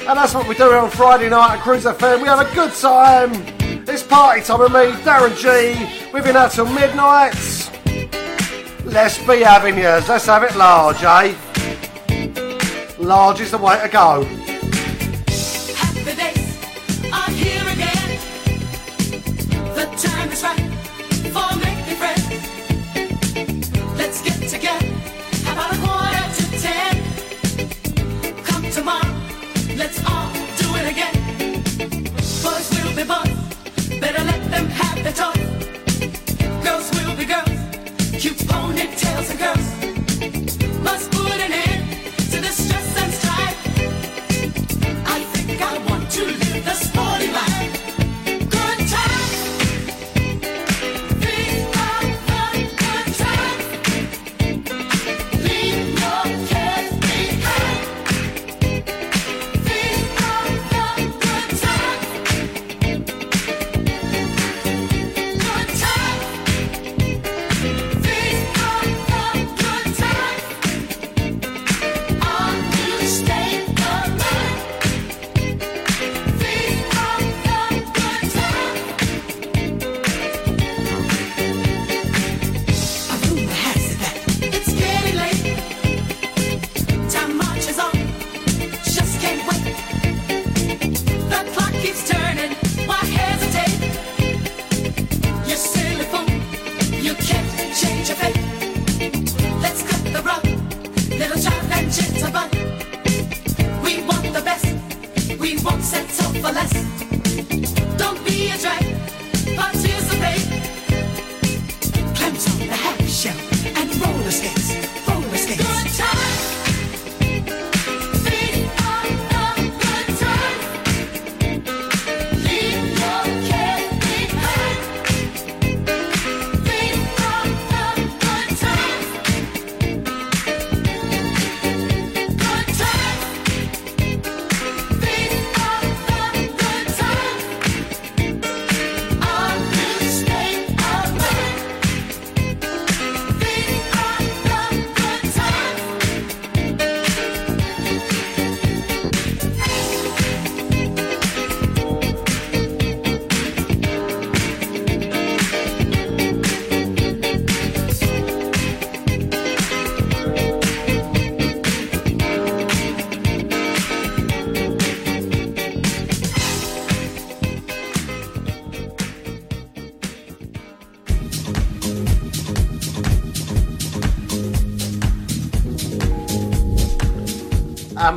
And 0.05 0.17
that's 0.17 0.33
what 0.33 0.49
we 0.49 0.55
do 0.55 0.69
on 0.73 0.89
Friday 0.89 1.29
night 1.29 1.55
at 1.55 1.61
Cruise 1.61 1.85
FM. 1.85 2.21
We 2.21 2.27
have 2.27 2.41
a 2.41 2.53
good 2.53 2.73
time. 2.73 3.31
It's 3.87 4.03
party 4.03 4.41
time 4.41 4.59
with 4.59 4.73
me, 4.73 4.91
Darren 5.01 5.33
G. 5.37 6.11
We've 6.13 6.25
been 6.25 6.35
out 6.35 6.51
till 6.51 6.65
midnight. 6.65 7.33
Let's 8.83 9.17
be 9.25 9.39
having 9.39 9.77
yours. 9.77 10.09
Let's 10.09 10.25
have 10.25 10.43
it 10.43 10.55
large, 10.57 11.01
eh? 11.03 11.33
Large 12.99 13.39
is 13.39 13.51
the 13.51 13.57
way 13.57 13.79
to 13.81 13.87
go. 13.87 14.42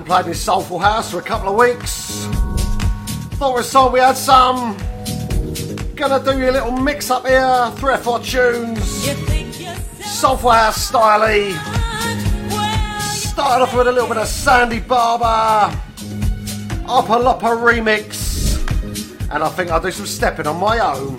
Played 0.07 0.27
this 0.27 0.41
Soulful 0.41 0.79
House 0.79 1.11
for 1.11 1.19
a 1.19 1.23
couple 1.23 1.49
of 1.49 1.57
weeks. 1.57 2.27
Thought 3.39 3.57
we 3.57 3.63
saw 3.65 3.91
we 3.91 3.99
had 3.99 4.17
some. 4.17 4.77
Gonna 5.97 6.23
do 6.23 6.39
you 6.39 6.49
a 6.49 6.53
little 6.53 6.71
mix 6.71 7.11
up 7.11 7.27
here, 7.27 7.73
three 7.75 7.95
or 7.95 7.99
four 7.99 8.21
tunes. 8.21 8.85
Soulful 10.05 10.51
House 10.53 10.77
style 10.77 11.53
Started 13.03 13.65
off 13.65 13.75
with 13.75 13.89
a 13.89 13.93
little 13.93 14.07
bit 14.09 14.19
of 14.19 14.29
Sandy 14.29 14.79
Barber, 14.79 15.77
Opolopo 16.87 17.57
remix, 17.59 18.63
and 19.35 19.43
I 19.43 19.49
think 19.49 19.73
I'll 19.73 19.81
do 19.81 19.91
some 19.91 20.07
stepping 20.07 20.47
on 20.47 20.61
my 20.61 20.79
own. 20.79 21.17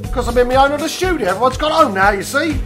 Because 0.00 0.28
I'm 0.28 0.38
in 0.38 0.48
my 0.48 0.56
own 0.56 0.70
little 0.70 0.88
studio, 0.88 1.28
everyone's 1.28 1.58
gone 1.58 1.72
home 1.72 1.92
now, 1.92 2.12
you 2.12 2.22
see. 2.22 2.58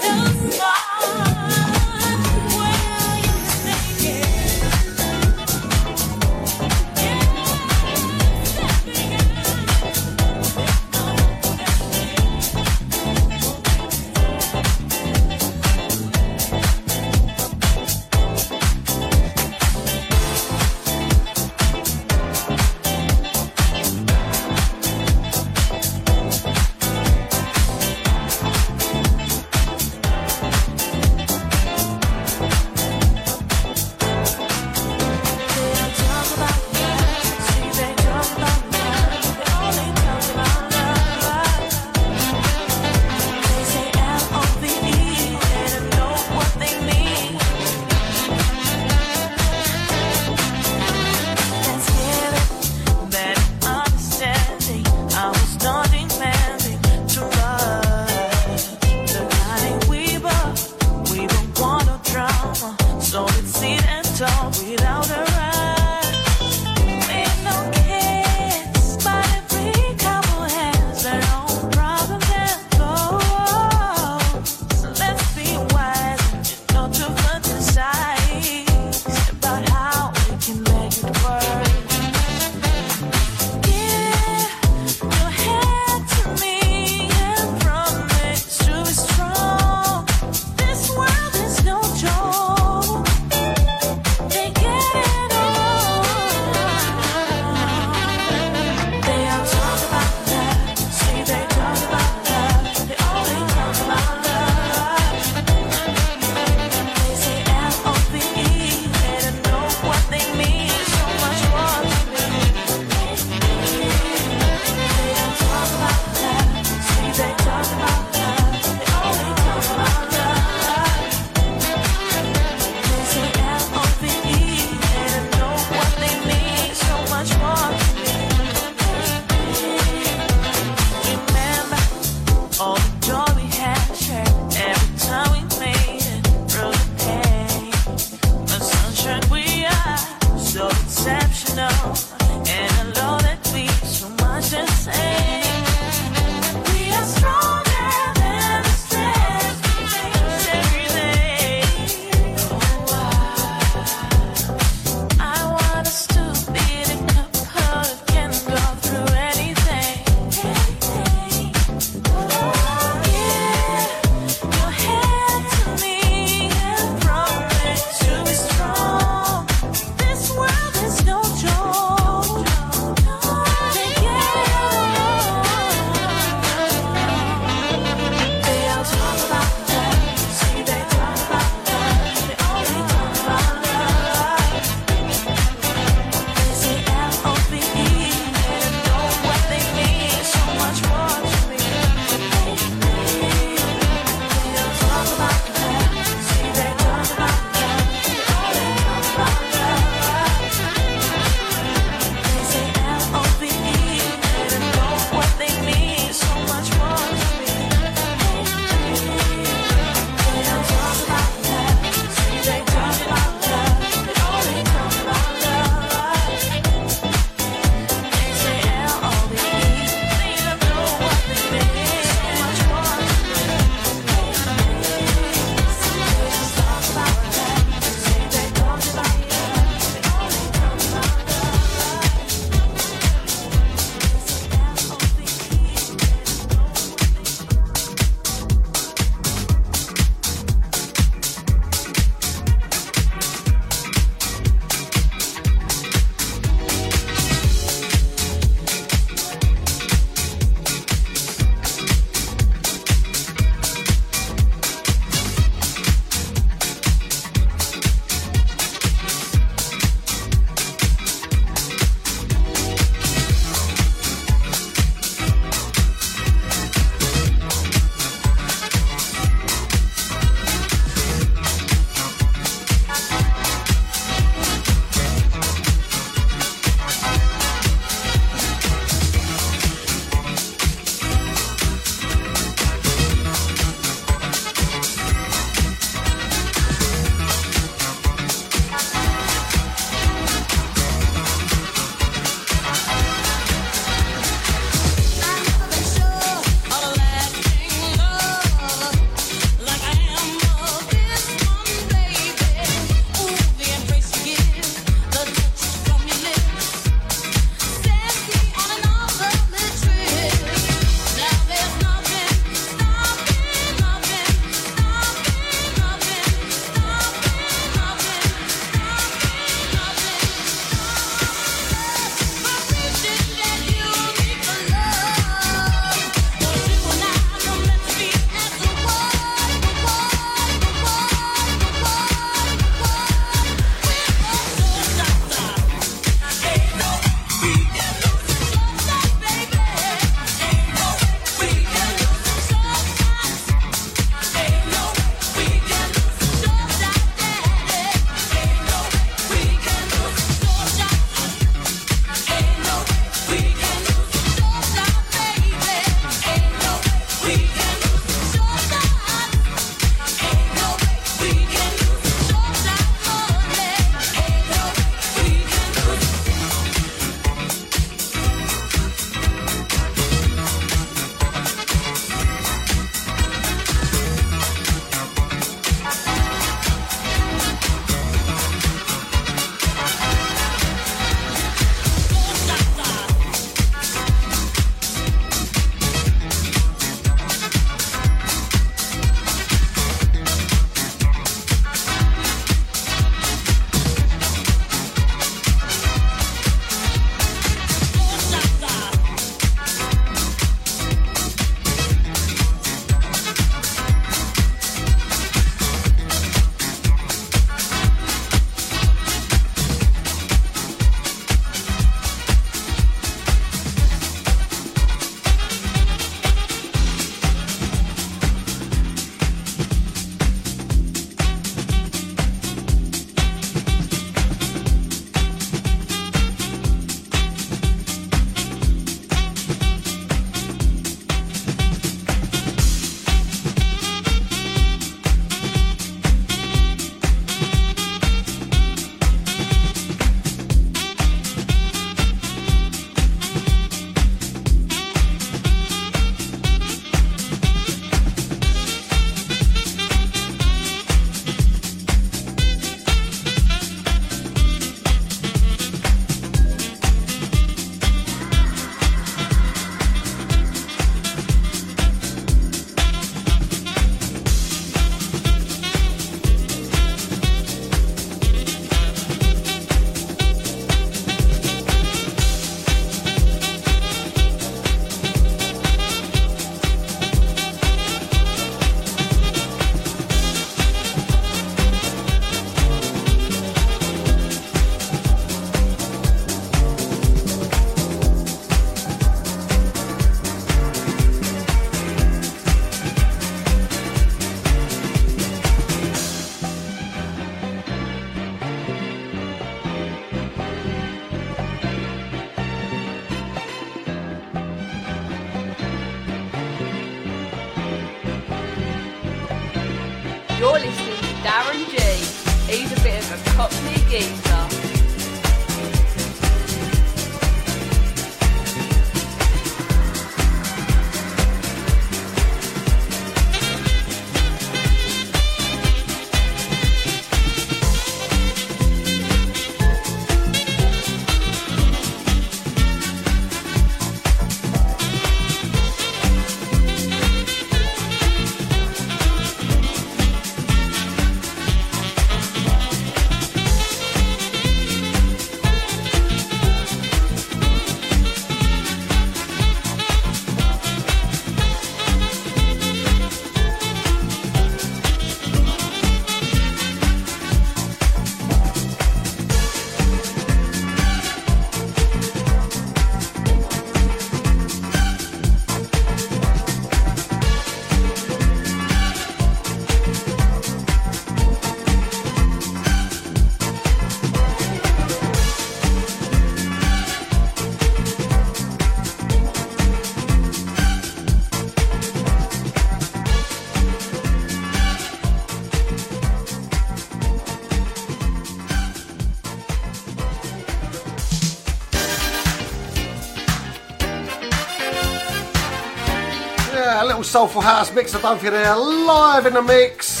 Soulful 597.14 597.42
House 597.42 597.72
Mixer 597.72 598.00
done 598.00 598.18
for 598.18 598.28
they're 598.28 598.56
live 598.56 599.24
in 599.24 599.34
the 599.34 599.42
mix. 599.42 600.00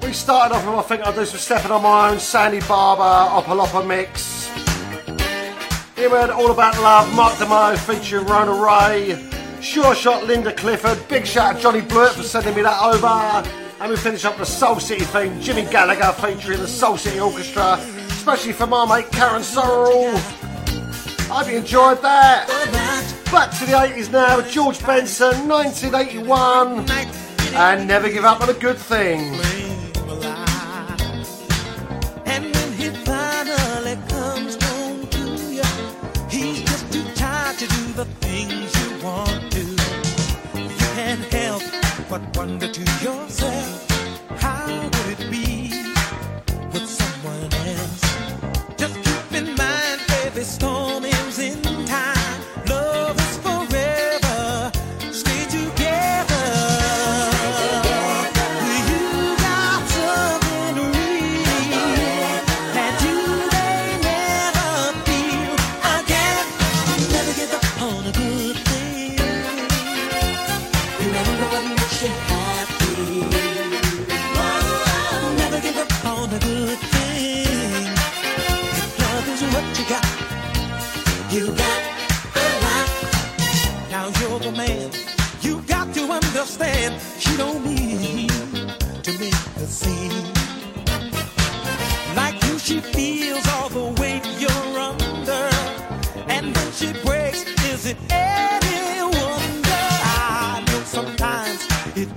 We 0.00 0.12
started 0.12 0.54
off 0.54 0.64
with, 0.64 0.76
I 0.76 0.82
think 0.82 1.02
I'll 1.02 1.12
do 1.12 1.24
some 1.24 1.40
stepping 1.40 1.72
on 1.72 1.82
my 1.82 2.10
own, 2.10 2.20
Sandy 2.20 2.60
Barber, 2.68 3.02
Opolopo 3.02 3.84
mix. 3.84 4.46
Here 5.96 6.08
we 6.08 6.16
had 6.16 6.30
All 6.30 6.52
About 6.52 6.80
Love, 6.80 7.12
Mark 7.16 7.34
DeMo 7.34 7.76
featuring 7.78 8.28
Fonda 8.28 8.52
Rae, 8.52 9.28
Sure 9.60 9.92
Shot 9.92 10.22
Linda 10.22 10.52
Clifford, 10.52 11.02
big 11.08 11.26
shout 11.26 11.56
out 11.56 11.60
Johnny 11.60 11.80
Blewett 11.80 12.12
for 12.12 12.22
sending 12.22 12.54
me 12.54 12.62
that 12.62 12.80
over. 12.80 13.48
And 13.80 13.90
we 13.90 13.96
finish 13.96 14.24
up 14.24 14.36
the 14.36 14.46
Soul 14.46 14.78
City 14.78 15.04
theme, 15.06 15.40
Jimmy 15.40 15.62
Gallagher 15.62 16.12
featuring 16.12 16.60
the 16.60 16.68
Soul 16.68 16.96
City 16.96 17.18
Orchestra, 17.18 17.80
especially 18.06 18.52
for 18.52 18.68
my 18.68 18.86
mate 18.86 19.10
Karen 19.10 19.42
Sorrell. 19.42 20.43
Hope 21.34 21.50
you 21.50 21.58
enjoyed 21.58 22.00
that. 22.02 22.46
Back 23.32 23.50
to 23.58 23.66
the 23.66 23.72
80s 23.72 24.12
now, 24.12 24.40
George 24.42 24.80
Benson, 24.86 25.48
1981. 25.48 26.88
And 27.54 27.88
never 27.88 28.08
give 28.08 28.24
up 28.24 28.40
on 28.40 28.50
a 28.50 28.54
good 28.54 28.78
thing. 28.78 29.34
the 37.96 38.04
things 38.20 38.74
you 38.80 39.04
want 39.04 39.52
to. 39.52 39.64
You 40.60 40.68
can't 40.94 41.24
help 41.32 41.62
but 42.10 42.36
wonder. 42.36 42.73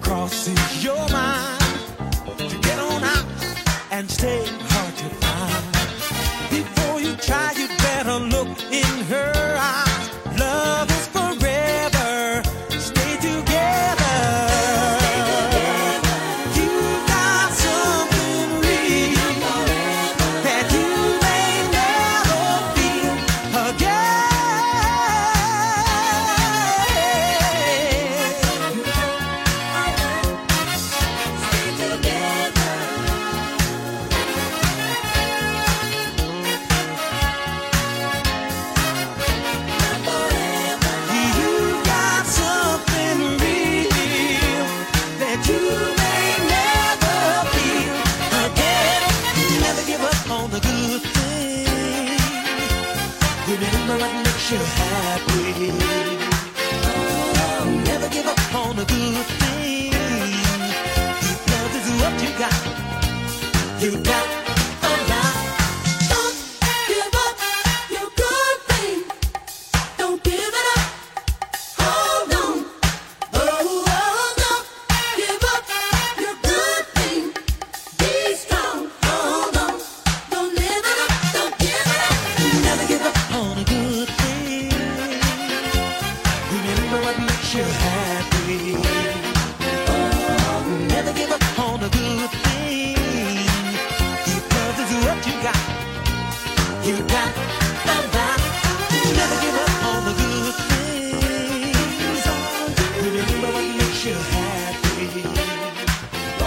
crossing 0.07 0.56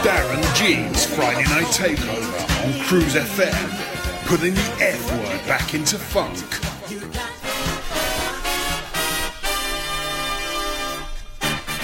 Darren 0.03 0.43
G's 0.57 1.05
Friday 1.05 1.43
Night 1.51 1.67
Takeover 1.67 2.65
on 2.65 2.85
Cruise 2.85 3.15
FM, 3.15 4.27
putting 4.27 4.55
the 4.55 4.77
F 4.81 5.13
word 5.13 5.47
back 5.47 5.75
into 5.75 5.99
funk. 5.99 6.39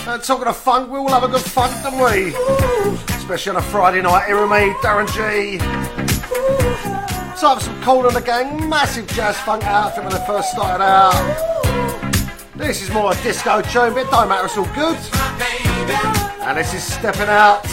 And 0.09 0.22
talking 0.22 0.47
of 0.47 0.56
funk, 0.56 0.90
we 0.90 0.98
all 0.98 1.10
have 1.10 1.24
a 1.24 1.28
good 1.28 1.43
funk, 1.43 1.74
don't 1.82 1.98
we? 1.98 2.34
Especially 3.16 3.51
on 3.51 3.56
a 3.56 3.62
Friday 3.62 4.01
night. 4.01 4.28
Here 4.28 4.40
with 4.40 4.51
me, 4.51 4.72
Darren 4.80 5.06
G. 5.09 5.59
So 7.36 7.48
have 7.51 7.60
some 7.60 7.78
Kool 7.82 8.06
and 8.06 8.16
the 8.16 8.22
Gang, 8.22 8.66
massive 8.66 9.06
jazz 9.09 9.36
funk 9.40 9.62
outfit 9.64 10.05
when 10.05 10.14
I 10.14 10.26
first 10.26 10.52
started 10.52 10.82
out. 10.82 11.56
This 12.55 12.80
is 12.80 12.90
more 12.90 13.12
a 13.12 13.14
disco 13.16 13.60
tune, 13.60 13.93
but 13.93 14.10
don't 14.10 14.30
matter, 14.30 14.47
it's 14.47 14.56
all 14.56 14.64
good. 14.74 14.97
And 16.47 16.56
this 16.56 16.74
is 16.74 16.85
Stepping 16.85 17.23
Out. 17.23 17.66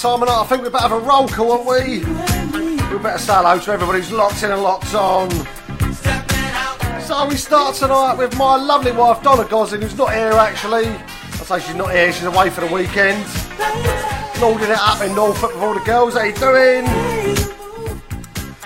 Time. 0.00 0.22
I 0.22 0.44
think 0.44 0.62
we 0.62 0.70
better 0.70 0.88
have 0.88 0.92
a 0.92 0.98
roll 0.98 1.28
call, 1.28 1.52
aren't 1.52 1.66
we? 1.66 1.98
We 1.98 3.02
better 3.02 3.18
say 3.18 3.34
hello 3.34 3.58
to 3.58 3.70
everybody 3.70 3.98
who's 3.98 4.10
locked 4.10 4.42
in 4.42 4.50
and 4.50 4.62
locked 4.62 4.94
on. 4.94 5.30
So 7.02 7.28
we 7.28 7.36
start 7.36 7.74
tonight 7.74 8.14
with 8.14 8.34
my 8.38 8.56
lovely 8.56 8.92
wife 8.92 9.22
Donna 9.22 9.44
Gosling, 9.44 9.82
who's 9.82 9.96
not 9.98 10.14
here 10.14 10.32
actually. 10.32 10.86
I 10.86 11.44
say 11.44 11.60
she's 11.60 11.74
not 11.74 11.90
here, 11.92 12.10
she's 12.12 12.24
away 12.24 12.48
for 12.48 12.62
the 12.62 12.72
weekend. 12.72 13.26
Loading 14.40 14.70
it 14.70 14.78
up 14.78 15.02
in 15.02 15.14
Norfolk 15.14 15.52
with 15.52 15.62
all 15.62 15.74
the 15.74 15.80
girls. 15.80 16.14
How 16.14 16.22
you 16.22 16.34
doing? 16.34 16.84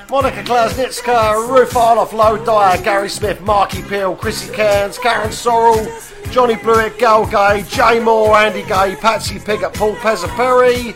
Monica 0.09 0.45
Klasnitska, 0.45 1.49
Ruth 1.49 1.73
Arloff, 1.73 2.13
Low 2.13 2.37
Dyer, 2.45 2.81
Gary 2.81 3.09
Smith, 3.09 3.41
Marky 3.41 3.83
Peel, 3.83 4.15
Chrissy 4.15 4.55
Cairns, 4.55 4.99
Karen 4.99 5.31
Sorrell, 5.31 6.31
Johnny 6.31 6.55
Blewett, 6.55 6.97
Gal 6.99 7.27
Gay, 7.27 7.65
Jay 7.69 7.99
Moore, 7.99 8.37
Andy 8.37 8.63
Gay, 8.63 8.95
Patsy 9.01 9.41
Piggott, 9.41 9.75
Paul 9.75 9.97
Pezzaferry, 9.97 10.95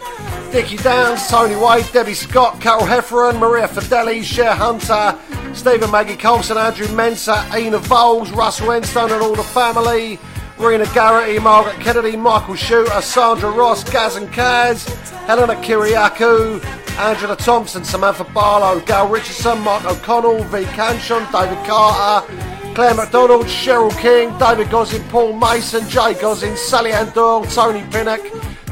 Dickie 0.51 0.79
Downs, 0.79 1.29
Tony 1.29 1.57
Wade, 1.57 1.87
Debbie 1.93 2.15
Scott, 2.15 2.59
Carol 2.61 2.87
Hefferon, 2.87 3.39
Maria 3.39 3.69
Fideli, 3.69 4.23
Cher 4.23 4.55
Hunter, 4.55 5.19
Stephen 5.55 5.91
Maggie 5.91 6.17
Colson, 6.17 6.57
Andrew 6.57 6.89
Mensa, 6.95 7.47
Ina 7.55 7.79
Voles, 7.81 8.35
Russ 8.35 8.61
Wenstone 8.63 9.13
and 9.13 9.23
all 9.23 9.35
the 9.35 9.43
family, 9.43 10.19
Rena 10.59 10.87
Garrity, 10.95 11.39
Margaret 11.39 11.79
Kennedy, 11.81 12.17
Michael 12.17 12.55
Shooter, 12.55 13.01
Sandra 13.03 13.51
Ross, 13.51 13.85
Gaz 13.85 14.17
and 14.17 14.29
Kaz, 14.29 14.89
Helena 15.27 15.55
Kiriakou, 15.57 16.65
Angela 16.99 17.37
Thompson, 17.37 17.85
Samantha 17.85 18.25
Barlow, 18.25 18.81
Gail 18.81 19.07
Richardson, 19.07 19.61
Mark 19.61 19.85
O'Connell, 19.85 20.43
V. 20.45 20.65
Canchon, 20.65 21.27
David 21.31 21.65
Carter, 21.67 22.27
Claire 22.75 22.95
McDonald, 22.95 23.47
Cheryl 23.47 23.97
King, 23.99 24.37
David 24.39 24.71
Gosling, 24.71 25.05
Paul 25.09 25.35
Mason, 25.35 25.87
Jay 25.89 26.15
Gosling, 26.15 26.57
Sally 26.57 26.93
Ann 26.93 27.11
Doyle, 27.11 27.45
Tony 27.45 27.85
Pinnock, 27.91 28.21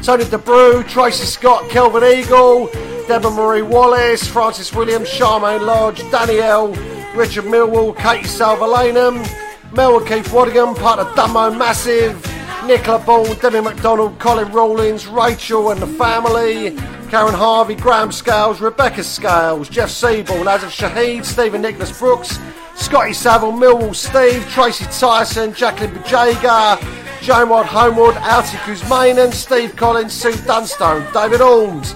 Tony 0.07 0.23
DeBrew, 0.23 0.87
Tracy 0.87 1.25
Scott, 1.25 1.69
Kelvin 1.69 2.01
Eagle, 2.01 2.67
Deborah 3.09 3.29
Marie 3.29 3.61
Wallace, 3.61 4.25
Francis 4.25 4.73
Williams, 4.73 5.09
Charmaine 5.09 5.65
Lodge, 5.65 5.99
Danielle, 6.09 6.69
Richard 7.13 7.43
Millwall, 7.43 7.93
Katie 7.93 8.25
Salvalanum, 8.25 9.19
Mel 9.75 9.97
and 9.97 10.07
Keith 10.07 10.29
Waddingham, 10.29 10.77
part 10.77 10.99
of 10.99 11.07
Dumbo 11.07 11.53
Massive, 11.57 12.25
Nicola 12.65 12.99
Ball, 12.99 13.35
Debbie 13.35 13.59
McDonald, 13.59 14.17
Colin 14.17 14.49
Rawlins, 14.53 15.07
Rachel 15.07 15.71
and 15.71 15.81
the 15.81 15.87
family, 15.87 16.73
Karen 17.09 17.33
Harvey, 17.33 17.75
Graham 17.75 18.13
Scales, 18.13 18.61
Rebecca 18.61 19.03
Scales, 19.03 19.67
Jeff 19.67 19.89
Siebel, 19.89 20.37
Nazif 20.37 20.71
Shahid, 20.71 21.25
Stephen 21.25 21.61
Nicholas 21.61 21.99
Brooks, 21.99 22.39
Scotty 22.75 23.11
Saville, 23.11 23.51
Millwall 23.51 23.93
Steve, 23.93 24.47
Tracy 24.51 24.85
Tyson, 24.85 25.53
Jacqueline 25.53 25.91
Bajaga, 25.91 26.96
Joan 27.21 27.49
Ward 27.49 27.67
Homewood, 27.67 28.15
Alti 28.15 28.57
Kuzmanen, 28.57 29.33
Steve 29.33 29.75
Collins, 29.75 30.13
Sue 30.13 30.35
Dunstone, 30.45 31.05
David 31.13 31.41
Orms, 31.41 31.95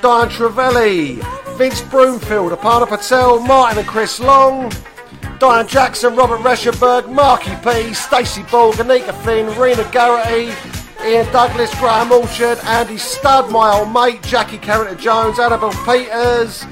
Diane 0.00 0.28
Trevelli, 0.28 1.16
Vince 1.58 1.82
Broomfield, 1.82 2.52
Aparna 2.52 2.88
Patel, 2.88 3.40
Martin 3.40 3.78
and 3.78 3.88
Chris 3.88 4.20
Long, 4.20 4.72
Diane 5.38 5.66
Jackson, 5.66 6.16
Robert 6.16 6.40
Reschenberg, 6.40 7.10
Marky 7.12 7.54
P, 7.62 7.92
Stacey 7.92 8.42
Ball, 8.44 8.72
Anika 8.74 9.14
Finn, 9.24 9.46
Rena 9.58 9.88
Garrity, 9.92 10.52
Ian 11.04 11.30
Douglas, 11.32 11.74
Graham 11.78 12.12
Orchard, 12.12 12.58
Andy 12.64 12.96
Studd, 12.96 13.50
my 13.50 13.70
old 13.70 13.92
mate, 13.92 14.22
Jackie 14.22 14.58
Carrington 14.58 14.98
Jones, 14.98 15.38
Annabelle 15.38 15.72
Peters, 15.84 16.64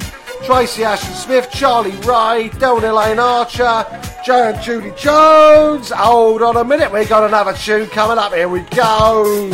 Tracy 0.45 0.85
Ashton 0.85 1.15
Smith, 1.15 1.49
Charlie 1.53 1.91
Ray, 2.07 2.49
Delvin 2.59 2.89
Elaine 2.89 3.19
Archer, 3.19 3.85
Joe 4.25 4.51
and 4.51 4.63
Judy 4.63 4.93
Jones. 4.97 5.91
Hold 5.91 6.43
on 6.43 6.57
a 6.57 6.63
minute, 6.63 6.93
we 6.93 7.05
got 7.05 7.25
another 7.25 7.55
tune 7.55 7.89
coming 7.89 8.19
up. 8.19 8.33
Here 8.33 8.49
we 8.49 8.61
go. 8.61 9.51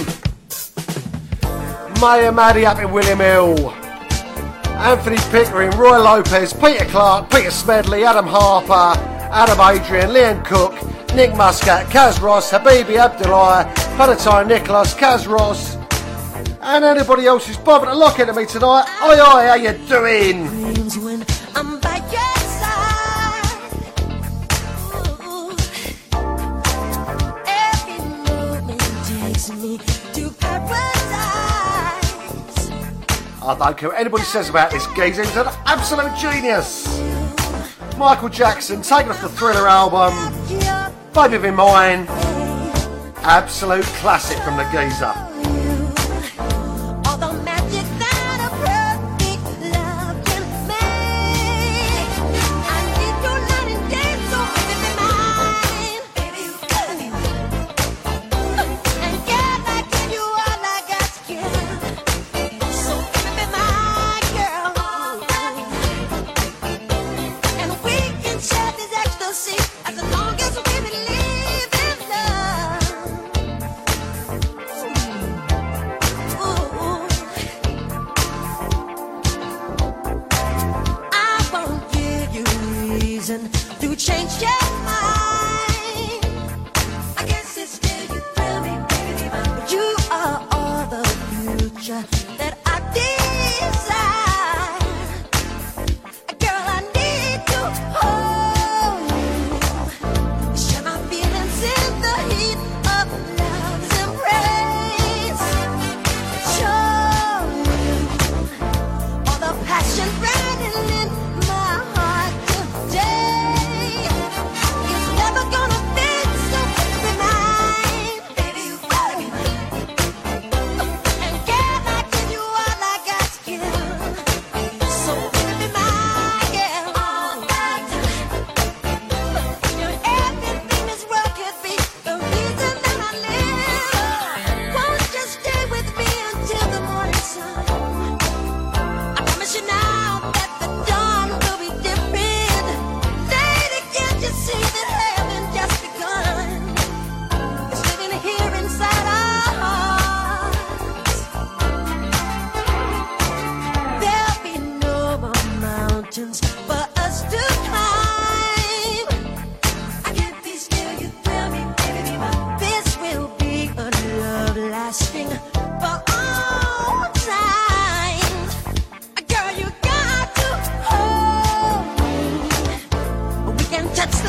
Maya 2.01 2.31
Maddie 2.31 2.67
up 2.67 2.79
in 2.79 2.93
William 2.93 3.19
Hill. 3.19 3.71
Anthony 4.79 5.17
Pickering, 5.31 5.71
Roy 5.71 5.99
Lopez, 5.99 6.53
Peter 6.53 6.85
Clark, 6.85 7.31
Peter 7.31 7.51
Smedley, 7.51 8.05
Adam 8.05 8.27
Harper, 8.27 9.01
Adam 9.33 9.59
Adrian, 9.59 10.13
Leon 10.13 10.45
Cook, 10.45 10.75
Nick 11.15 11.35
Muscat, 11.35 11.87
Kaz 11.87 12.21
Ross, 12.21 12.51
Habibi 12.53 12.99
Abdullah, 12.99 13.73
Valentine 13.97 14.47
Nicholas, 14.47 14.95
Kaz 14.95 15.27
Ross, 15.27 15.77
and 16.61 16.85
anybody 16.85 17.27
else 17.27 17.47
who's 17.47 17.57
bothered 17.57 17.89
to 17.89 17.95
lock 17.95 18.21
into 18.21 18.35
me 18.35 18.45
tonight. 18.45 18.85
Oi, 19.03 19.15
oi, 19.15 19.49
how 19.49 19.55
you 19.55 19.73
doing? 19.89 21.38
I 33.49 33.55
don't 33.55 33.79
care 33.79 33.89
what 33.89 33.99
anybody 33.99 34.25
says 34.25 34.51
about 34.51 34.71
this 34.71 34.87
geezer, 34.89 35.25
he's 35.25 35.35
an 35.39 35.47
absolute 35.65 36.15
genius. 36.19 37.01
Michael 37.97 38.29
Jackson 38.29 38.83
taking 38.83 39.11
off 39.11 39.23
the 39.23 39.29
Thriller 39.31 39.67
album, 39.67 40.13
Baby 41.15 41.39
Be 41.39 41.51
Mine, 41.51 42.05
absolute 43.23 43.87
classic 43.87 44.37
from 44.41 44.59
the 44.59 44.65
geezer. 44.65 45.28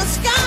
sky. 0.10 0.39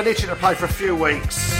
I 0.00 0.02
need 0.02 0.18
you 0.18 0.28
to 0.28 0.36
play 0.36 0.54
for 0.54 0.64
a 0.64 0.68
few 0.68 0.96
weeks. 0.96 1.52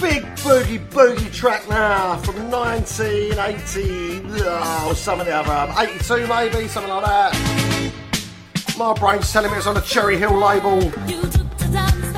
Big 0.00 0.22
boogie 0.46 0.78
boogie 0.90 1.34
track 1.34 1.68
now 1.68 2.18
from 2.18 2.52
1980 2.52 4.20
oh, 4.44 4.86
some 4.90 4.94
something 4.94 5.26
the 5.26 5.34
other, 5.34 5.72
um, 5.72 5.74
82 5.76 6.28
maybe, 6.28 6.68
something 6.68 6.88
like 6.88 7.04
that. 7.04 7.92
My 8.78 8.94
brain's 8.94 9.32
telling 9.32 9.50
me 9.50 9.56
it's 9.56 9.66
on 9.66 9.74
the 9.74 9.80
Cherry 9.80 10.16
Hill 10.16 10.38
label. 10.38 10.78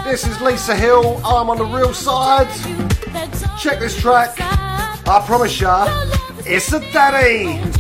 This 0.05 0.27
is 0.27 0.39
Lisa 0.43 0.77
Hill, 0.77 1.23
I'm 1.25 1.49
on 1.49 1.57
the 1.57 1.65
real 1.65 1.95
side. 1.95 2.47
Check 3.59 3.81
this 3.81 3.99
track. 3.99 4.37
I 4.39 5.25
promise 5.25 5.59
ya, 5.59 5.87
it's 6.45 6.71
a 6.75 6.81
daddy. 6.93 7.78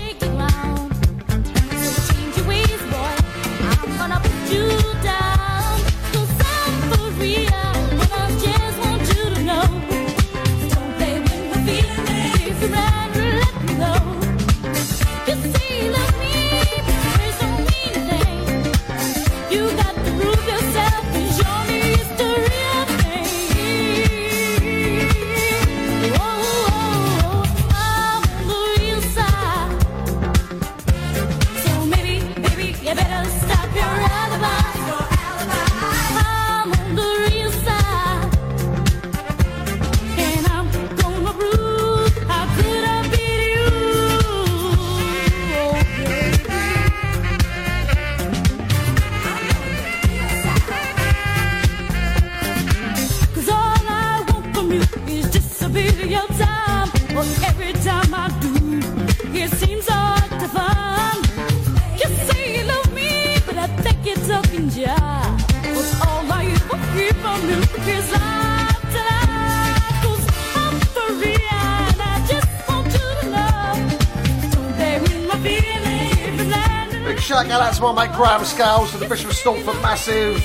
Graham 78.18 78.44
Scales 78.44 78.90
for 78.90 78.98
the 78.98 79.06
Bishop 79.06 79.30
of 79.30 79.36
Stortford 79.36 79.80
Massive. 79.80 80.44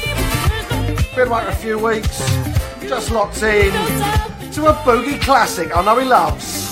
Been 1.15 1.27
away 1.27 1.43
for 1.43 1.49
a 1.49 1.55
few 1.55 1.79
weeks. 1.79 2.19
Just 2.87 3.09
locked 3.09 3.41
in 3.41 3.71
to 4.51 4.67
a 4.67 4.73
boogie 4.85 5.19
classic 5.19 5.75
I 5.75 5.83
know 5.83 5.97
he 5.97 6.05
loves. 6.05 6.62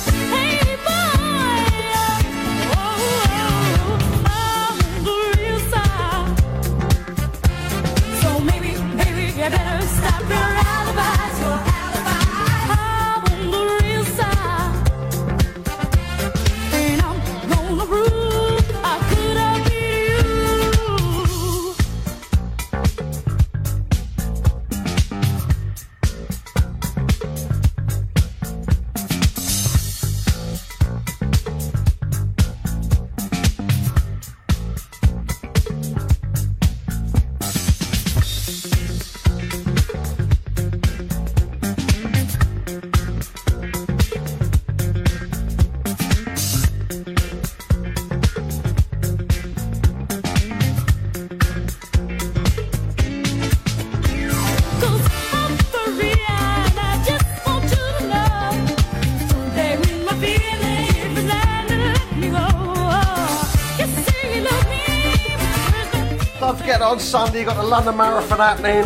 Sunday 67.32 67.44
you 67.44 67.50
got 67.50 67.62
the 67.62 67.64
London 67.66 67.96
Marathon 67.96 68.40
happening. 68.40 68.84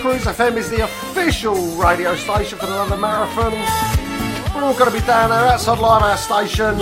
Cruise 0.00 0.22
FM 0.22 0.56
is 0.56 0.70
the 0.70 0.84
official 0.84 1.56
radio 1.74 2.14
station 2.14 2.56
for 2.56 2.66
the 2.66 2.72
London 2.72 3.00
Marathon. 3.00 3.50
We're 4.54 4.62
all 4.62 4.74
going 4.74 4.92
to 4.92 4.96
be 4.96 5.04
down 5.04 5.30
there 5.30 5.40
outside 5.40 5.80
Limehouse 5.80 6.24
Station, 6.24 6.78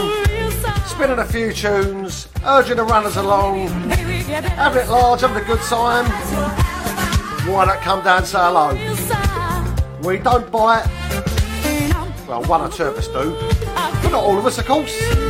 spinning 0.86 1.18
a 1.18 1.24
few 1.24 1.54
tunes, 1.54 2.28
urging 2.44 2.76
the 2.76 2.84
runners 2.84 3.16
along, 3.16 3.68
having 3.68 4.82
it 4.82 4.88
large, 4.90 5.22
having 5.22 5.42
a 5.42 5.46
good 5.46 5.60
time. 5.60 6.04
Why 7.50 7.64
not 7.64 7.80
come 7.80 8.04
down 8.04 8.18
and 8.18 8.26
say 8.26 8.38
hello? 8.38 8.74
We 10.06 10.18
don't 10.18 10.52
bite. 10.52 10.84
Well, 12.28 12.44
one 12.44 12.60
or 12.60 12.68
two 12.68 12.82
of 12.82 12.98
us 12.98 13.08
do, 13.08 13.34
but 14.02 14.10
not 14.10 14.24
all 14.24 14.36
of 14.36 14.44
us, 14.44 14.58
of 14.58 14.66
course. 14.66 15.27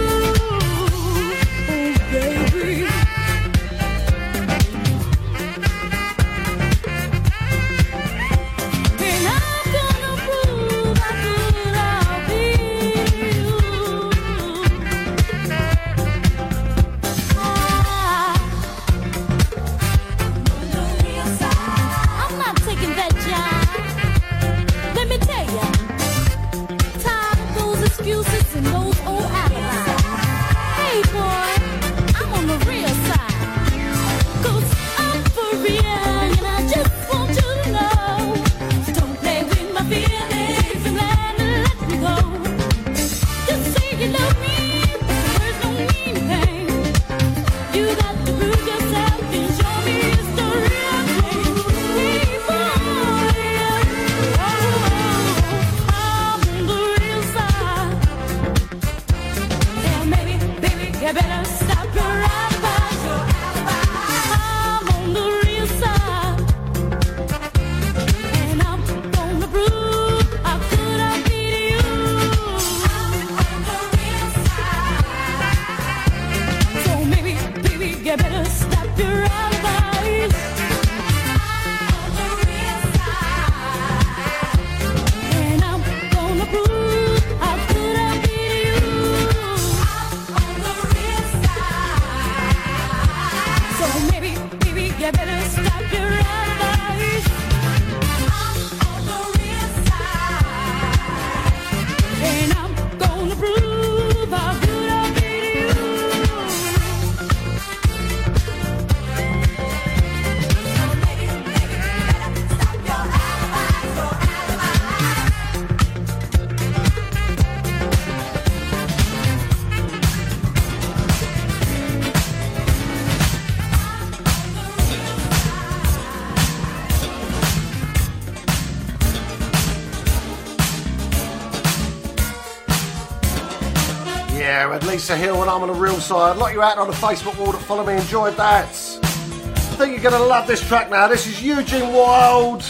With 134.79 134.91
Lisa 134.91 135.17
Hill 135.17 135.41
and 135.41 135.51
I'm 135.51 135.63
on 135.63 135.69
the 135.69 135.75
real 135.75 135.99
side. 135.99 136.37
Lock 136.37 136.53
you 136.53 136.63
out 136.63 136.79
on 136.79 136.87
the 136.87 136.93
Facebook 136.93 137.37
wall 137.37 137.51
that 137.51 137.61
follow 137.63 137.85
me. 137.85 137.95
Enjoyed 137.95 138.37
that. 138.37 138.69
I 138.69 139.75
think 139.77 139.93
you're 139.93 140.11
going 140.11 140.15
to 140.15 140.29
love 140.29 140.47
this 140.47 140.61
track 140.61 140.89
now. 140.89 141.09
This 141.09 141.27
is 141.27 141.43
Eugene 141.43 141.93
Wilde. 141.93 142.63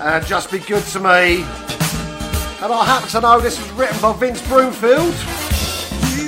uh, 0.00 0.20
Just 0.20 0.50
Be 0.50 0.58
Good 0.60 0.82
to 0.84 1.00
Me. 1.00 1.42
And 2.62 2.72
I 2.72 2.84
happen 2.86 3.10
to 3.10 3.20
know 3.20 3.40
this 3.40 3.58
was 3.58 3.70
written 3.72 4.00
by 4.00 4.14
Vince 4.14 4.40
Broomfield, 4.48 5.12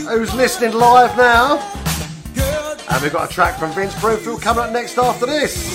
who's 0.06 0.34
listening 0.34 0.74
live 0.74 1.16
now. 1.16 1.56
And 2.90 3.02
we've 3.02 3.12
got 3.12 3.30
a 3.30 3.32
track 3.32 3.58
from 3.58 3.72
Vince 3.72 3.98
Broomfield 4.02 4.42
coming 4.42 4.64
up 4.64 4.72
next 4.72 4.98
after 4.98 5.24
this. 5.24 5.67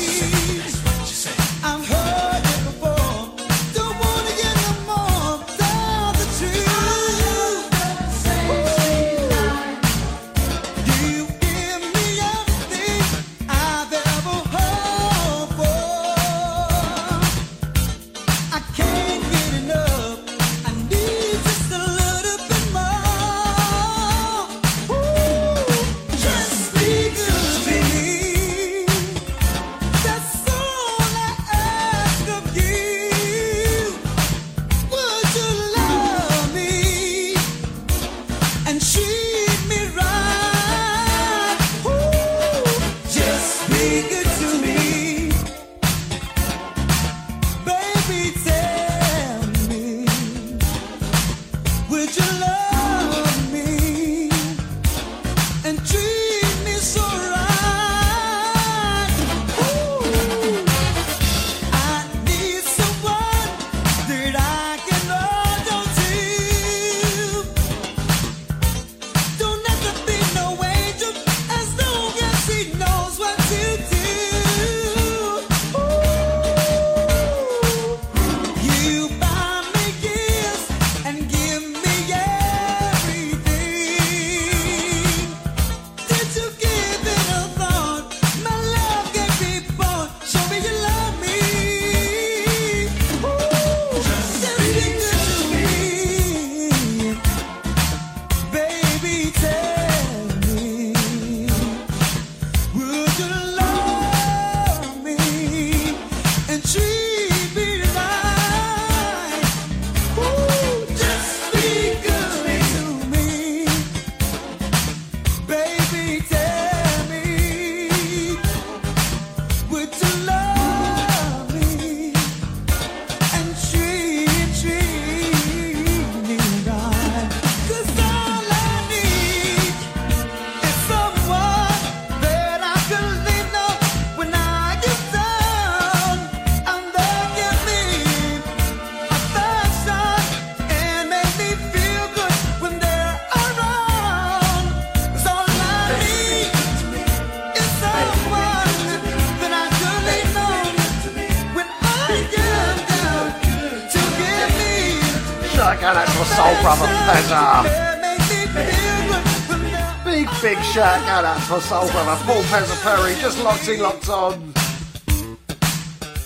Shout 161.43 161.49
going 161.49 161.61
out 161.61 161.61
to 161.61 161.67
soul 161.67 161.91
brother 161.91 162.23
Paul 162.25 162.43
Pezza 162.43 162.81
Perry, 162.83 163.15
just 163.21 163.43
locked 163.43 163.67
in, 163.67 163.81
locked 163.81 164.09
on. 164.09 164.53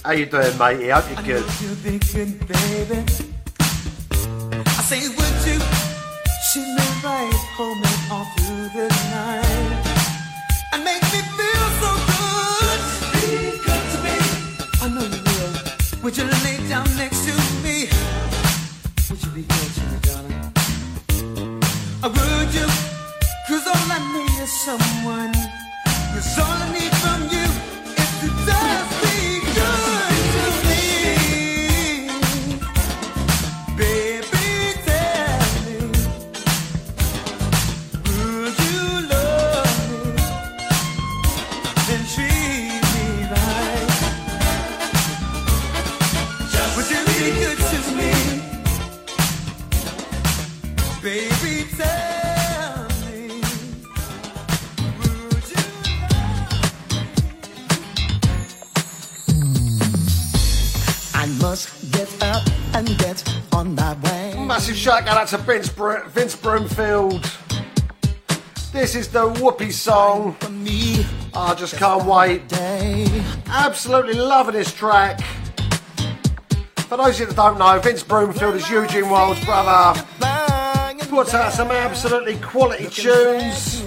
How 0.04 0.12
you 0.12 0.26
doing, 0.26 0.58
matey? 0.58 0.90
Hope 0.90 1.26
you're 1.26 1.42
good. 1.42 3.27
Out 65.28 65.32
to 65.32 65.38
Vince, 65.40 65.68
Br- 65.68 66.06
Vince 66.08 66.38
Broomfield. 66.38 67.30
This 68.72 68.96
is 68.96 69.10
the 69.10 69.30
Whoopi 69.30 69.74
song. 69.74 70.38
I 71.34 71.54
just 71.54 71.76
can't 71.76 72.06
wait. 72.06 72.44
Absolutely 73.48 74.14
loving 74.14 74.56
this 74.56 74.74
track. 74.74 75.20
For 76.88 76.96
those 76.96 77.16
of 77.16 77.20
you 77.20 77.26
that 77.26 77.36
don't 77.36 77.60
know, 77.60 77.78
Vince 77.82 78.04
Broomfield 78.04 78.56
is 78.56 78.70
Eugene 78.70 79.10
Wilde's 79.10 79.44
brother. 79.44 80.02
Puts 81.10 81.34
out 81.34 81.52
some 81.52 81.72
absolutely 81.72 82.38
quality 82.38 82.88
tunes. 82.88 83.84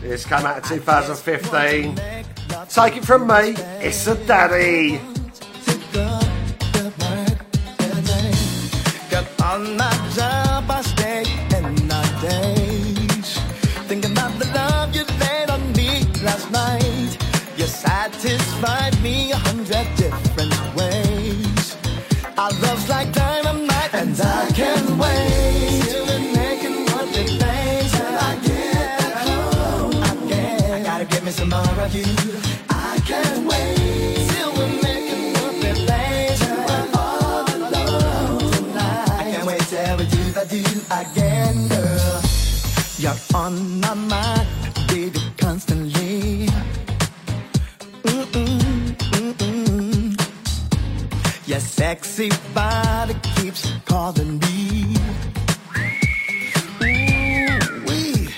This 0.00 0.24
came 0.24 0.46
out 0.46 0.58
in 0.58 0.62
2015. 0.62 2.00
Take 2.68 2.96
it 2.98 3.04
from 3.04 3.26
me, 3.26 3.56
it's 3.80 4.06
a 4.06 4.14
daddy. 4.26 5.00
Job, 10.14 10.70
I 10.70 10.82
stay 10.82 11.24
days. 12.20 13.40
The 13.88 13.96
love 14.52 14.94
you 14.94 15.04
laid 15.18 15.48
on 15.48 15.72
me 15.72 16.04
last 16.22 16.50
night. 16.50 17.16
You 17.56 17.66
me 19.02 19.32
a 19.32 19.36
hundred 19.36 19.86
different 19.96 20.54
ways. 20.76 21.76
Our 22.36 22.52
love's 22.60 22.88
like 22.90 23.10
dynamite, 23.12 23.94
and 23.94 24.20
I 24.20 24.50
can't 24.52 24.90
wait 25.02 25.82
till 25.88 26.04
we're 26.08 26.32
making 26.42 26.84
what 26.92 27.08
face. 27.40 27.92
Till 27.92 28.18
I 28.30 28.32
get 28.44 29.12
home. 29.26 29.94
I 30.74 30.82
gotta 30.82 31.06
get 31.06 31.24
me 31.24 31.30
some 31.30 31.48
more 31.48 31.80
of 31.80 31.94
you. 31.94 32.43
On 43.34 43.80
my 43.80 43.94
mind, 43.94 44.48
baby, 44.88 45.20
constantly. 45.38 46.46
Mm-mm, 48.04 48.94
mm-mm. 49.12 50.14
Your 51.48 51.60
sexy 51.60 52.30
body 52.54 53.14
keeps 53.34 53.72
calling 53.86 54.38
me. 54.38 54.96
Ooh-wee. 56.80 58.28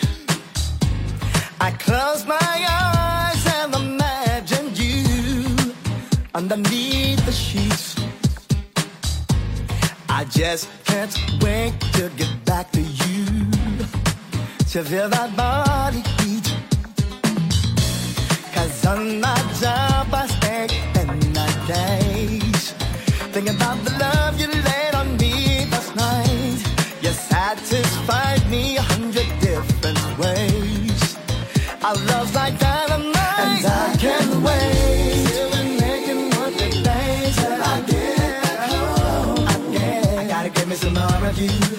I 1.60 1.70
close 1.73 2.27
my 2.27 2.39
eyes 2.40 3.47
and 3.59 3.74
imagine 3.74 4.74
you 4.74 5.74
underneath 6.35 7.24
the 7.27 7.32
sheets. 7.32 7.97
I 10.09 10.24
just 10.24 10.68
can't 10.86 11.14
wait 11.43 11.78
to 11.93 12.09
get 12.16 12.44
back 12.47 12.70
to 12.73 12.81
you 12.81 12.95
to 14.77 14.85
feel 14.85 15.09
that 15.09 15.35
body 15.35 16.03
heat. 16.20 16.55
Cause 18.53 18.85
on 18.85 19.23
my 19.23 19.39
job 19.59 20.07
I 20.12 20.27
stay 20.36 20.69
in 21.01 21.09
my 21.32 21.51
days. 21.66 22.73
Thinking 23.32 23.57
about 23.57 23.82
the 23.86 23.93
love 23.98 24.39
you 24.39 24.48
laid 24.48 24.94
on 24.94 25.16
me 25.16 25.65
last 25.70 25.97
night. 25.97 26.61
You 27.01 27.09
satisfied 27.09 28.44
me 28.51 28.77
a 28.77 28.82
hundred 28.82 29.28
different 29.40 30.03
ways. 30.19 31.16
Our 31.82 31.97
love's 32.11 32.35
like 32.35 32.59
dynamite. 32.59 33.16
And 33.16 33.66
I 33.66 33.97
can't 33.97 34.35
wait 34.44 35.27
till 35.32 35.48
what 36.36 36.53
we 36.53 36.69
play. 36.82 37.32
Till 37.40 37.62
I 37.73 37.81
get. 37.89 38.61
I 39.53 39.70
get, 39.73 40.28
gotta 40.28 40.51
get 40.51 40.69
me 40.69 40.74
some 40.74 40.93
more 40.93 41.28
of 41.31 41.39
you. 41.40 41.76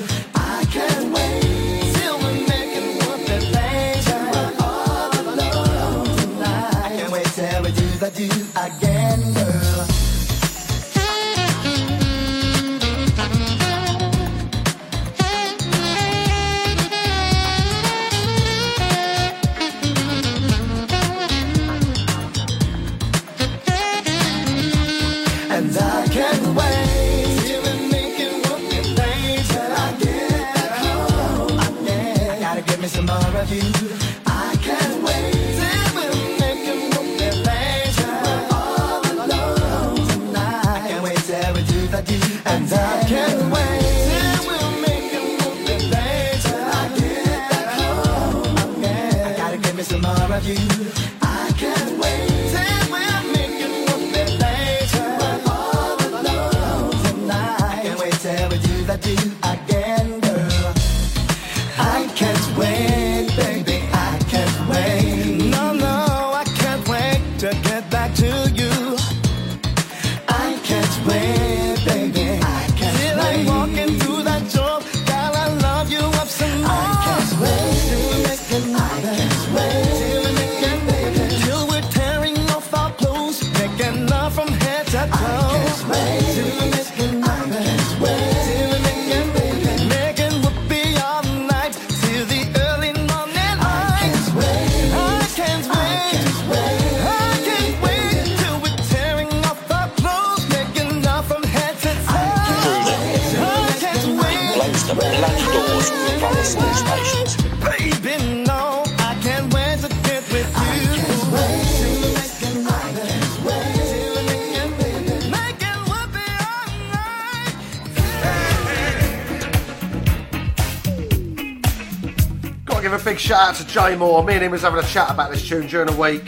Big 123.07 123.19
shout 123.19 123.49
out 123.49 123.55
to 123.55 123.65
Jay 123.65 123.95
Moore. 123.95 124.21
Me 124.21 124.33
and 124.33 124.43
him 124.43 124.51
was 124.51 124.63
having 124.63 124.83
a 124.83 124.87
chat 124.87 125.09
about 125.09 125.31
this 125.31 125.47
tune 125.47 125.65
during 125.67 125.87
the 125.87 125.95
week. 125.95 126.27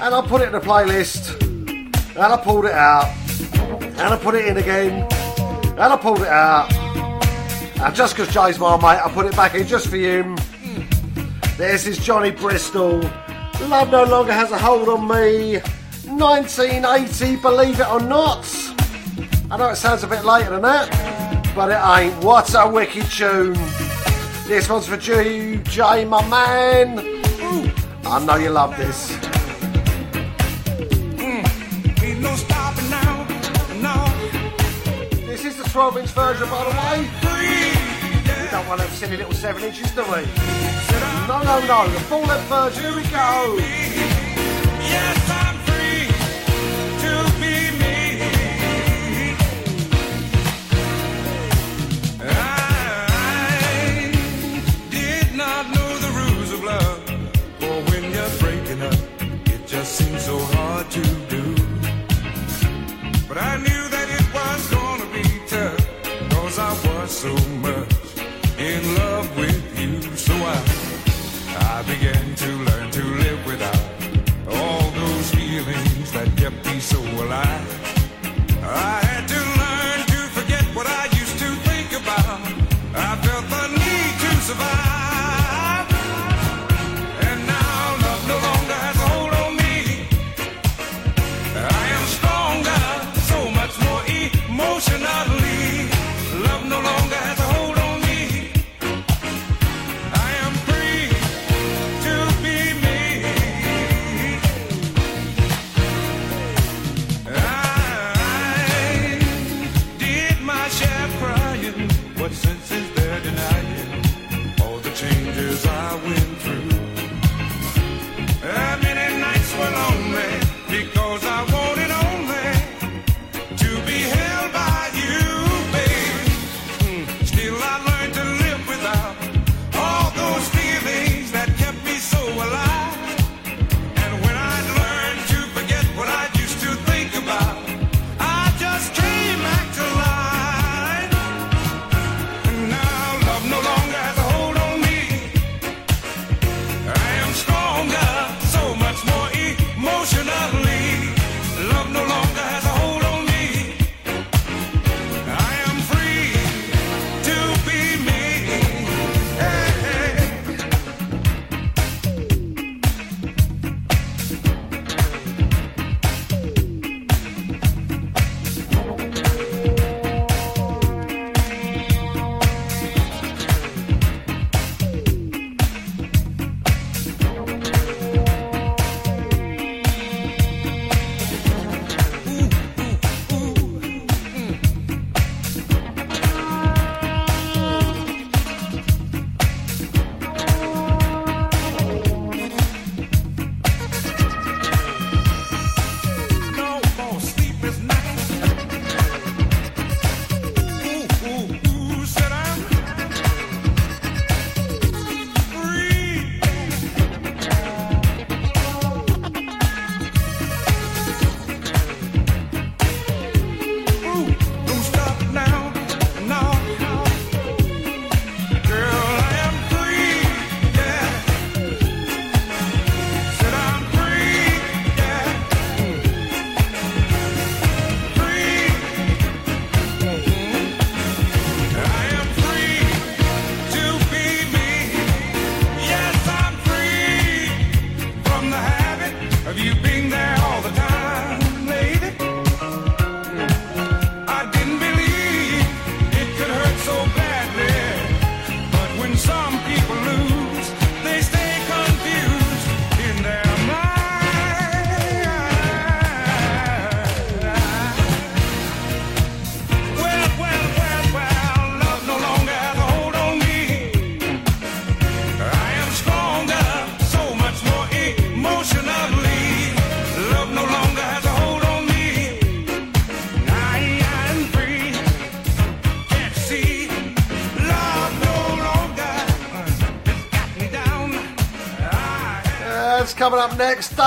And 0.00 0.14
I 0.14 0.26
put 0.26 0.40
it 0.40 0.46
in 0.46 0.52
the 0.52 0.60
playlist. 0.60 1.38
And 1.42 2.18
I 2.18 2.36
pulled 2.38 2.64
it 2.64 2.72
out. 2.72 3.14
And 3.82 4.00
I 4.00 4.16
put 4.16 4.34
it 4.34 4.46
in 4.46 4.56
again. 4.56 5.06
And 5.72 5.80
I 5.80 5.96
pulled 5.96 6.22
it 6.22 6.28
out. 6.28 6.72
And 7.80 7.94
just 7.94 8.16
because 8.16 8.32
Jay's 8.32 8.58
my 8.58 8.76
mate, 8.76 8.98
I 9.04 9.10
put 9.12 9.26
it 9.26 9.36
back 9.36 9.54
in 9.54 9.66
just 9.66 9.88
for 9.88 9.98
you. 9.98 10.36
This 11.58 11.86
is 11.86 11.98
Johnny 11.98 12.30
Bristol. 12.30 13.00
Love 13.62 13.90
no 13.90 14.04
longer 14.04 14.32
has 14.32 14.50
a 14.50 14.58
hold 14.58 14.88
on 14.88 15.06
me. 15.06 15.58
1980, 16.06 17.36
believe 17.36 17.78
it 17.78 17.90
or 17.90 18.00
not. 18.00 18.46
I 19.50 19.58
know 19.58 19.68
it 19.68 19.76
sounds 19.76 20.02
a 20.02 20.06
bit 20.06 20.24
later 20.24 20.50
than 20.50 20.62
that, 20.62 21.52
but 21.54 21.70
it 21.70 22.00
ain't. 22.00 22.24
What 22.24 22.54
a 22.54 22.70
wicked 22.70 23.04
tune. 23.10 23.87
This 24.48 24.66
one's 24.70 24.86
for 24.86 24.96
you, 24.96 25.58
Jay, 25.58 26.06
my 26.06 26.26
man. 26.26 26.98
Ooh, 26.98 27.70
I 28.06 28.24
know 28.24 28.36
you 28.36 28.48
love 28.48 28.74
this. 28.78 29.12
Mm, 31.20 32.02
ain't 32.02 32.20
no 32.22 32.34
stopping 32.34 32.88
now, 32.88 33.26
no. 33.82 35.26
This 35.26 35.44
is 35.44 35.58
the 35.58 35.64
12 35.64 35.98
inch 35.98 36.10
version, 36.12 36.48
by 36.48 36.64
the 36.64 36.70
way. 36.70 37.10
We 38.42 38.50
don't 38.50 38.66
want 38.66 38.80
to 38.80 38.86
have 38.86 38.96
silly 38.96 39.18
little 39.18 39.34
7 39.34 39.62
inches, 39.62 39.90
do 39.90 40.02
we? 40.04 40.24
No, 41.28 41.42
no, 41.42 41.60
no. 41.66 41.86
The 41.92 42.00
full 42.08 42.22
length 42.22 42.48
version. 42.48 42.84
Here 42.84 42.96
we 42.96 43.02
go. 43.10 44.27
I 63.40 63.56
knew 63.58 63.88
that 63.94 64.08
it 64.18 64.26
was 64.34 64.68
gonna 64.68 65.06
be 65.12 65.22
tough, 65.46 66.30
cause 66.30 66.58
I 66.58 66.72
was 66.86 67.10
so 67.10 67.32
much 67.58 67.94
in 68.58 68.94
love 68.96 69.36
with 69.36 69.78
you. 69.78 70.02
So 70.16 70.34
I, 70.34 70.58
I 71.76 71.82
began 71.82 72.34
to 72.34 72.50
learn 72.68 72.90
to 72.90 73.04
live 73.04 73.46
without 73.46 73.82
all 74.48 74.90
those 74.90 75.30
feelings 75.30 76.10
that 76.12 76.28
kept 76.36 76.66
me 76.66 76.80
so 76.80 77.00
alive. 77.00 77.77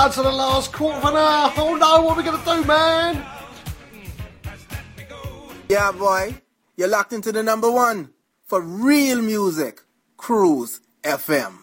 Dance 0.02 0.18
of 0.18 0.24
the 0.24 0.32
last 0.32 0.72
quarter 0.72 0.98
of 0.98 1.04
an 1.04 1.14
hour. 1.14 1.52
Oh 1.58 1.76
no, 1.76 2.02
what 2.02 2.14
are 2.14 2.16
we 2.16 2.24
going 2.24 2.36
to 2.36 2.44
do, 2.44 2.64
man? 2.64 3.24
Yeah, 5.68 5.92
boy. 5.92 6.34
You're 6.76 6.88
locked 6.88 7.12
into 7.12 7.30
the 7.30 7.44
number 7.44 7.70
one 7.70 8.10
for 8.44 8.60
real 8.60 9.22
music. 9.22 9.82
Cruise 10.16 10.80
FM. 11.04 11.61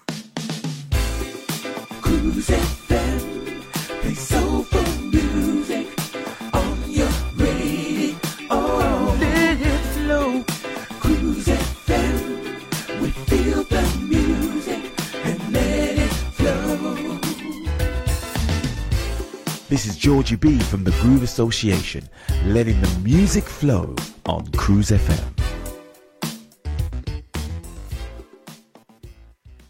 This 19.70 19.86
is 19.86 19.98
Georgie 19.98 20.36
B 20.36 20.58
from 20.58 20.84
the 20.84 20.90
Groove 21.00 21.22
Association, 21.22 22.10
letting 22.46 22.82
the 22.82 23.00
music 23.04 23.44
flow 23.44 23.96
on 24.26 24.48
Cruise 24.54 24.90
FM. 24.90 25.38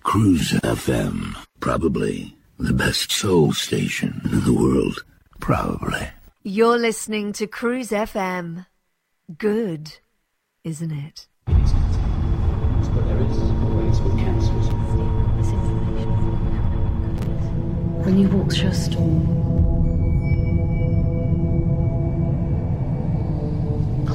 Cruise 0.01 0.51
FM. 0.51 1.35
Probably 1.59 2.33
the 2.57 2.71
best 2.71 3.11
soul 3.11 3.51
station 3.51 4.21
in 4.23 4.45
the 4.45 4.53
world. 4.53 5.03
Probably. 5.41 6.07
You're 6.43 6.77
listening 6.77 7.33
to 7.33 7.45
Cruise 7.45 7.89
FM. 7.89 8.67
Good, 9.37 9.97
isn't 10.63 10.93
it? 10.93 11.27
But 11.45 11.55
there 13.05 13.19
is 13.19 13.37
always 13.37 13.99
with 13.99 14.17
cancers. 14.17 14.69
When 18.05 18.17
you 18.17 18.29
walk 18.29 18.53
through 18.53 18.69
a 18.69 18.73
storm, 18.73 19.48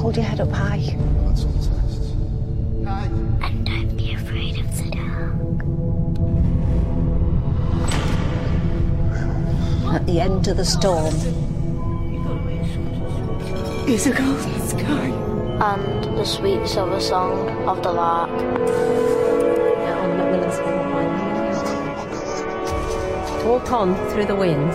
Hold 0.05 0.17
your 0.17 0.25
head 0.25 0.39
up 0.39 0.51
high. 0.51 0.95
That's 1.25 1.45
all 1.45 1.53
tests. 1.53 2.11
And 3.41 3.65
don't 3.65 3.97
be 3.97 4.13
afraid 4.13 4.59
of 4.59 4.77
the 4.77 4.91
dark. 4.91 5.33
At 9.95 10.05
the 10.05 10.19
end 10.19 10.47
of 10.47 10.57
the 10.57 10.63
storm, 10.63 11.15
is 13.89 14.05
a 14.05 14.13
golden 14.13 14.61
sky. 14.67 15.09
And 15.73 16.03
the 16.15 16.23
sweet 16.23 16.67
silver 16.67 16.99
song 16.99 17.49
of 17.67 17.81
the 17.81 17.91
lark. 17.91 18.29
Walk 23.43 23.71
on 23.71 23.95
through 24.11 24.27
the 24.27 24.35
wind. 24.35 24.69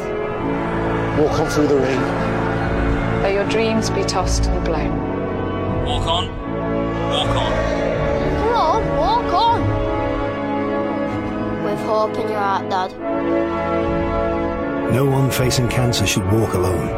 Walk 1.21 1.39
on 1.39 1.49
through 1.51 1.69
the 1.69 1.77
rain. 1.77 3.23
May 3.23 3.35
your 3.35 3.49
dreams 3.49 3.91
be 3.91 4.03
tossed 4.03 4.47
and 4.47 4.65
blown. 4.65 5.10
Walk 6.01 6.09
on. 6.09 6.29
Walk 7.11 7.37
on. 7.37 7.53
Come 8.39 8.55
on, 8.55 8.83
walk 8.97 9.33
on. 9.35 9.61
With 11.63 11.79
hope 11.81 12.15
in 12.15 12.29
your 12.29 12.39
heart, 12.39 12.71
Dad. 12.71 12.91
No 14.95 15.05
one 15.05 15.31
facing 15.31 15.69
cancer 15.69 16.07
should 16.07 16.25
walk 16.33 16.55
alone. 16.55 16.89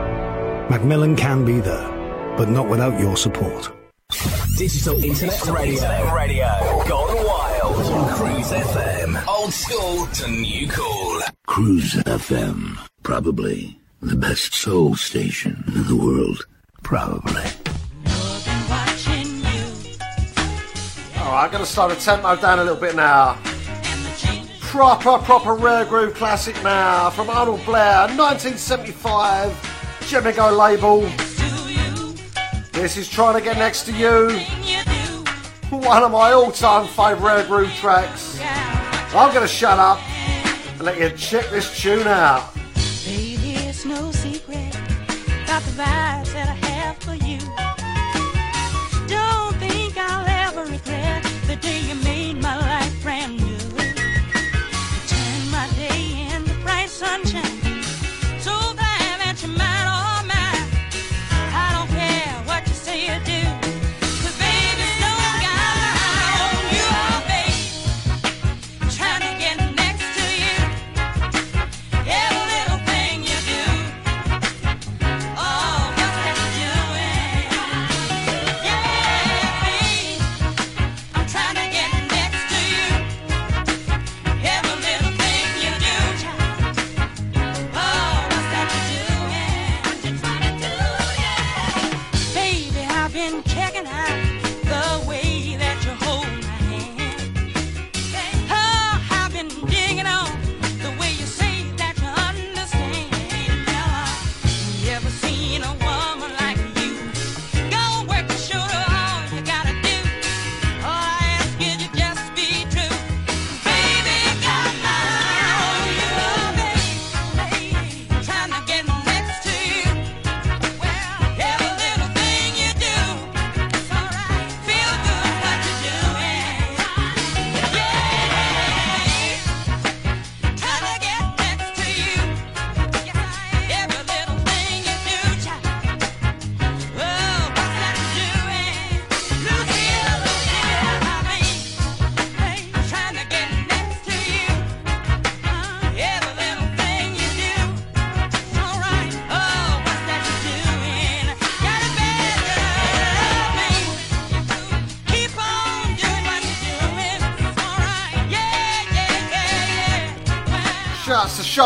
Macmillan 0.70 1.16
can 1.16 1.44
be 1.44 1.58
there, 1.58 1.88
but 2.36 2.48
not 2.48 2.68
without 2.68 3.00
your 3.00 3.16
support. 3.16 3.72
Digital 4.56 5.02
Internet 5.02 5.46
Radio. 5.46 5.72
Internet 5.74 6.14
Radio. 6.14 6.84
Gone 6.86 7.26
wild 7.26 7.86
on 7.86 8.08
Cruise 8.14 8.52
FM. 8.52 9.26
Old 9.26 9.52
school 9.52 10.06
to 10.06 10.30
new 10.30 10.68
cool. 10.68 11.20
Cruise 11.48 11.94
FM. 11.94 12.78
Probably 13.02 13.80
the 14.00 14.14
best 14.14 14.54
soul 14.54 14.94
station 14.94 15.64
in 15.74 15.88
the 15.88 15.96
world. 15.96 16.46
Probably. 16.84 17.42
Alright, 21.32 21.46
I'm 21.46 21.50
going 21.50 21.64
to 21.64 21.70
slow 21.70 21.88
the 21.88 21.94
tempo 21.94 22.36
down 22.36 22.58
a 22.58 22.62
little 22.62 22.78
bit 22.78 22.94
now. 22.94 23.38
Proper, 24.60 25.16
proper 25.16 25.54
rare 25.54 25.86
groove 25.86 26.12
classic 26.12 26.54
now 26.62 27.08
from 27.08 27.30
Arnold 27.30 27.64
Blair, 27.64 28.06
1975, 28.08 29.50
Jemigo 30.00 30.54
label. 30.54 31.00
This 32.72 32.98
is 32.98 33.08
Trying 33.08 33.38
to 33.38 33.40
Get 33.42 33.56
Next 33.56 33.84
to 33.84 33.92
You. 33.92 34.40
One 35.70 36.02
of 36.02 36.10
my 36.10 36.32
all 36.32 36.52
time 36.52 36.86
favourite 36.86 37.22
rare 37.22 37.46
groove 37.46 37.72
tracks. 37.76 38.38
I'm 39.14 39.32
going 39.32 39.40
to 39.40 39.48
shut 39.48 39.78
up 39.78 40.00
and 40.10 40.82
let 40.82 40.98
you 40.98 41.08
check 41.16 41.48
this 41.48 41.80
tune 41.80 42.06
out. 42.06 42.54
Baby, 43.06 43.72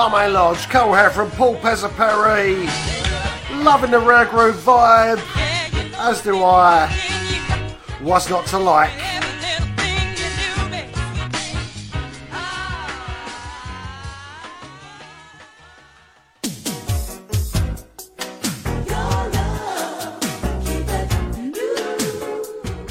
Charmaine 0.06 0.34
Lodge, 0.34 0.68
co-hair 0.68 1.10
from 1.10 1.32
Paul 1.32 1.56
Pezza 1.56 1.90
Perry. 1.96 2.68
Loving 3.64 3.90
the 3.90 3.98
rare 3.98 4.24
groove 4.24 4.54
vibe, 4.54 5.20
as 5.98 6.22
do 6.22 6.44
I. 6.44 6.86
What's 8.02 8.30
not 8.30 8.46
to 8.46 8.58
like? 8.58 8.92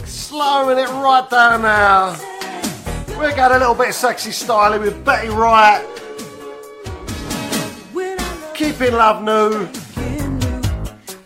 Slowing 0.05 0.79
it 0.79 0.89
right 0.89 1.27
down 1.29 1.61
now. 1.61 2.17
We're 3.17 3.33
going 3.33 3.53
a 3.53 3.59
little 3.59 3.73
bit 3.73 3.93
sexy 3.93 4.31
styling 4.31 4.81
with 4.81 5.05
Betty 5.05 5.29
Wright. 5.29 5.94
Keeping 8.77 8.95
Love 8.95 9.23
New. 9.23 9.69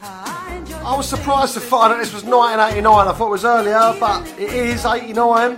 I 0.03 0.93
was 0.95 1.09
surprised 1.09 1.55
to 1.55 1.59
find 1.59 1.91
that 1.91 1.97
this 1.97 2.13
was 2.13 2.23
1989. 2.23 3.07
I 3.07 3.11
thought 3.11 3.25
it 3.25 3.31
was 3.31 3.43
earlier, 3.43 3.95
but 3.99 4.21
it 4.37 4.53
is 4.53 4.85
89. 4.85 5.57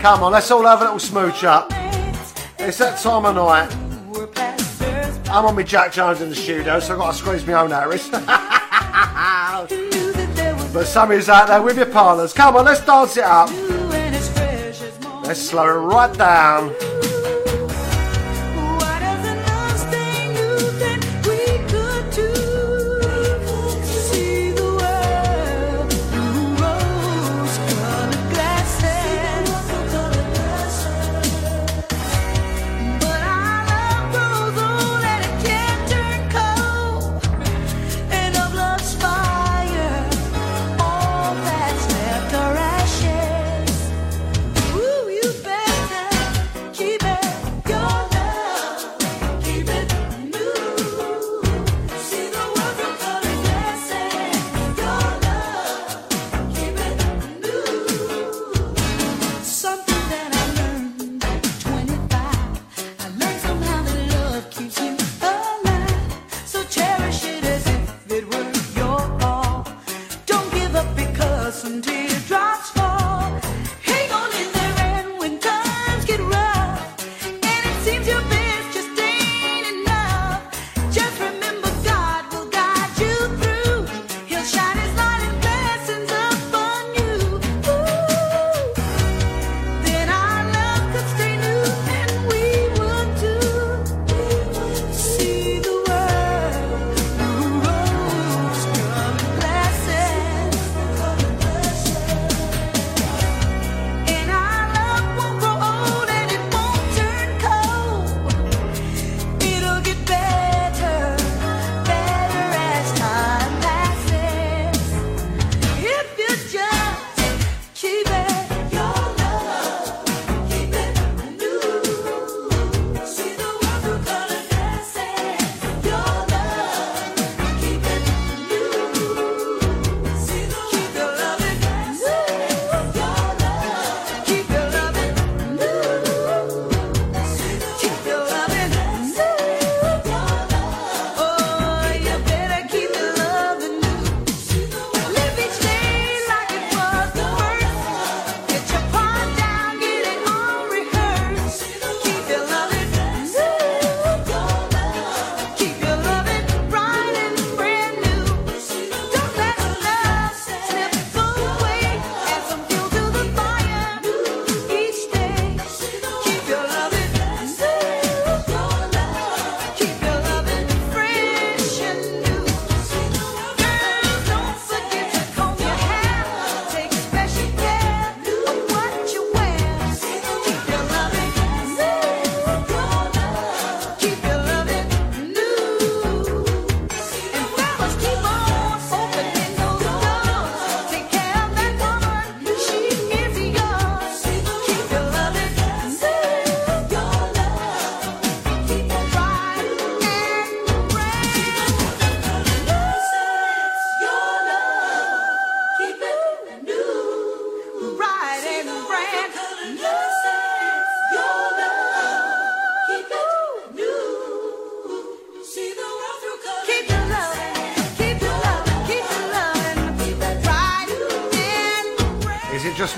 Come 0.00 0.24
on, 0.24 0.32
let's 0.32 0.50
all 0.50 0.66
have 0.66 0.80
a 0.80 0.84
little 0.86 0.98
smooch 0.98 1.44
up. 1.44 1.68
It's 2.58 2.78
that 2.78 2.98
time 2.98 3.26
of 3.26 3.36
night. 3.36 3.72
I'm 5.30 5.46
on 5.46 5.54
my 5.54 5.62
Jack 5.62 5.92
Jones 5.92 6.20
in 6.20 6.30
the 6.30 6.34
studio, 6.34 6.80
so 6.80 6.94
I've 6.94 6.98
got 6.98 7.12
to 7.12 7.16
squeeze 7.16 7.46
my 7.46 7.52
own 7.52 7.70
Harris. 7.70 8.08
but 10.72 10.84
of 10.84 11.28
out 11.28 11.46
there 11.46 11.62
with 11.62 11.76
your 11.76 11.86
partners. 11.86 12.32
Come 12.32 12.56
on, 12.56 12.64
let's 12.64 12.84
dance 12.84 13.16
it 13.16 13.22
up. 13.22 13.50
Let's 15.24 15.40
slow 15.40 15.68
it 15.68 15.94
right 15.94 16.12
down. 16.18 16.87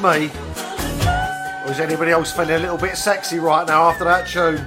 Just 0.01 0.19
me? 0.21 0.31
Or 1.65 1.73
is 1.73 1.81
anybody 1.81 2.11
else 2.11 2.33
feeling 2.33 2.57
a 2.57 2.59
little 2.59 2.79
bit 2.79 2.97
sexy 2.97 3.39
right 3.39 3.67
now 3.67 3.89
after 3.91 4.05
that 4.05 4.27
tune? 4.27 4.67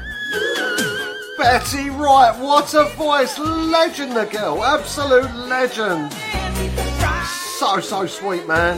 Betty 1.38 1.90
Wright, 1.90 2.38
what 2.40 2.74
a 2.74 2.86
voice! 2.96 3.38
Legend, 3.38 4.14
the 4.14 4.26
girl, 4.26 4.64
absolute 4.64 5.34
legend. 5.36 6.12
So, 7.58 7.80
so 7.80 8.06
sweet, 8.06 8.48
man. 8.48 8.78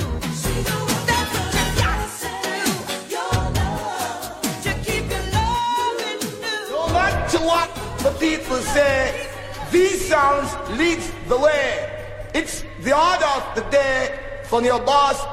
No 6.70 6.88
matter 6.94 7.40
what 7.40 7.70
the 8.00 8.16
people 8.20 8.58
say, 8.58 9.28
these 9.72 10.10
songs 10.10 10.56
lead 10.78 11.02
the 11.28 11.38
way. 11.38 11.92
It's 12.34 12.64
the 12.82 12.98
order 12.98 13.26
of 13.26 13.56
the 13.56 13.62
day 13.72 14.20
from 14.44 14.64
your 14.64 14.80
boss 14.80 15.25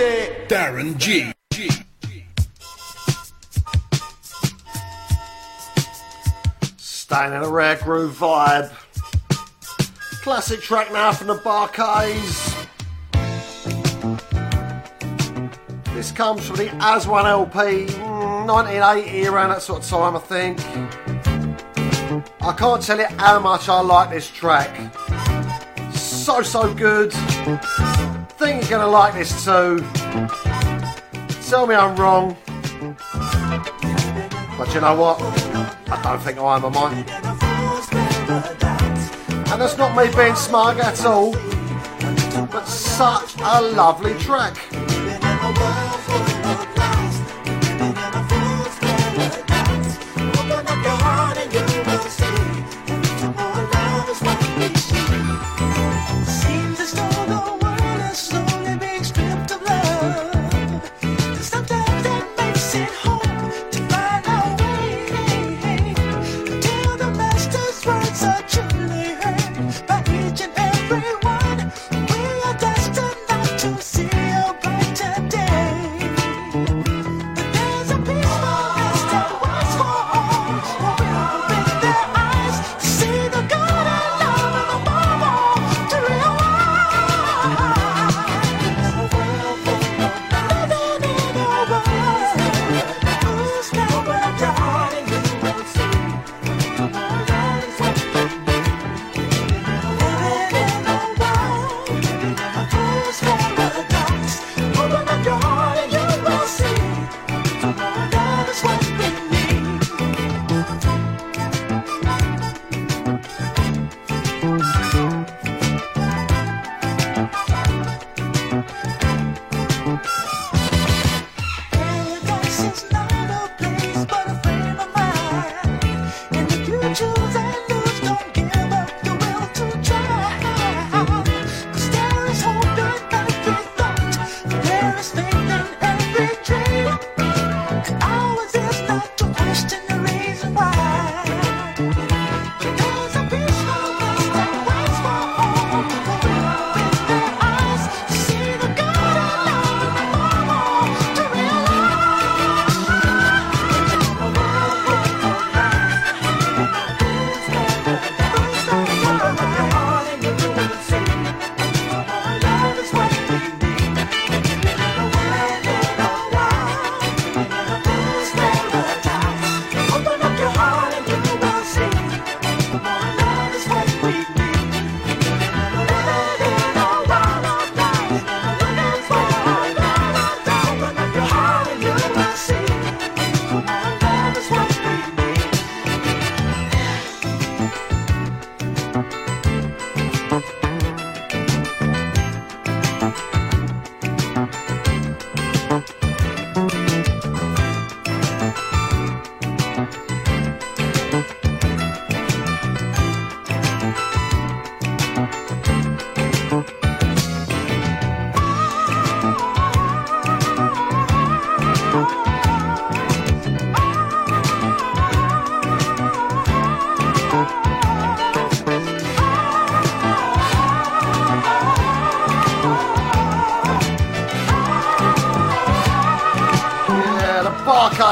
Darren 0.00 0.96
G. 0.96 1.30
Staying 6.78 7.34
in 7.34 7.42
a 7.42 7.48
rare 7.48 7.76
groove 7.76 8.16
vibe. 8.16 8.72
Classic 10.22 10.60
track 10.60 10.90
now 10.92 11.12
from 11.12 11.26
the 11.26 11.34
Bar-Kays. 11.34 12.54
This 15.94 16.12
comes 16.12 16.46
from 16.46 16.56
the 16.56 16.70
As 16.80 17.06
One 17.06 17.26
LP, 17.26 17.86
mm, 17.86 18.46
1980, 18.46 19.26
around 19.26 19.50
that 19.50 19.60
sort 19.60 19.82
of 19.82 19.88
time, 19.88 20.16
I 20.16 20.20
think. 20.20 20.58
I 22.40 22.52
can't 22.54 22.82
tell 22.82 22.98
you 22.98 23.06
how 23.18 23.38
much 23.38 23.68
I 23.68 23.82
like 23.82 24.08
this 24.08 24.30
track. 24.30 24.70
So, 25.92 26.42
so 26.42 26.72
good. 26.72 27.12
You're 28.70 28.78
gonna 28.78 28.92
like 28.92 29.14
this 29.14 29.44
too. 29.44 29.84
Tell 31.50 31.66
me 31.66 31.74
I'm 31.74 31.96
wrong. 31.96 32.36
But 34.56 34.72
you 34.72 34.80
know 34.80 34.94
what? 34.94 35.20
I 35.90 36.00
don't 36.04 36.22
think 36.22 36.38
I 36.38 36.54
am, 36.54 36.64
am 36.64 36.76
I? 36.76 36.92
And 39.50 39.60
that's 39.60 39.76
not 39.76 39.96
me 39.96 40.14
being 40.14 40.36
smug 40.36 40.78
at 40.78 41.04
all. 41.04 41.32
But 42.52 42.64
such 42.68 43.34
a 43.40 43.60
lovely 43.60 44.14
track. 44.20 44.56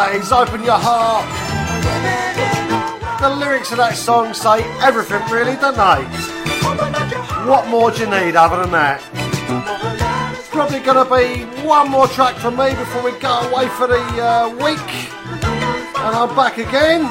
Eyes, 0.08 0.32
open 0.32 0.62
your 0.64 0.78
heart. 0.78 1.26
The 3.20 3.28
lyrics 3.36 3.72
of 3.72 3.78
that 3.78 3.94
song 3.96 4.32
say 4.32 4.62
everything, 4.80 5.22
really, 5.30 5.56
don't 5.56 5.76
they? 5.76 6.04
What 7.48 7.68
more 7.68 7.90
do 7.90 8.00
you 8.04 8.10
need 8.10 8.36
other 8.36 8.62
than 8.62 8.70
that? 8.72 9.02
Probably 10.50 10.80
going 10.80 10.96
to 10.96 11.04
be 11.04 11.44
one 11.66 11.90
more 11.90 12.08
track 12.08 12.36
from 12.36 12.56
me 12.56 12.70
before 12.70 13.02
we 13.02 13.12
go 13.18 13.40
away 13.50 13.68
for 13.68 13.86
the 13.86 14.00
uh, 14.00 14.48
week. 14.56 14.88
And 15.98 16.14
I'm 16.16 16.34
back 16.34 16.58
again. 16.58 17.04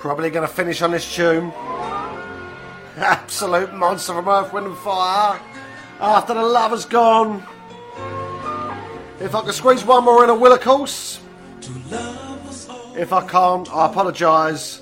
Probably 0.00 0.30
going 0.30 0.46
to 0.46 0.52
finish 0.52 0.82
on 0.82 0.90
this 0.90 1.14
tune. 1.14 1.52
Absolute 2.96 3.72
monster 3.74 4.14
from 4.14 4.28
Earth, 4.28 4.52
Wind 4.52 4.66
and 4.66 4.76
Fire. 4.78 5.40
After 6.00 6.32
the 6.32 6.42
love 6.42 6.70
has 6.70 6.86
gone. 6.86 7.42
If 9.20 9.34
I 9.34 9.42
can 9.42 9.52
squeeze 9.52 9.84
one 9.84 10.04
more 10.04 10.24
in, 10.24 10.30
I 10.30 10.32
will, 10.32 10.54
of 10.54 10.60
course. 10.62 11.20
If 12.96 13.12
I 13.12 13.26
can't, 13.26 13.70
I 13.70 13.86
apologise. 13.86 14.80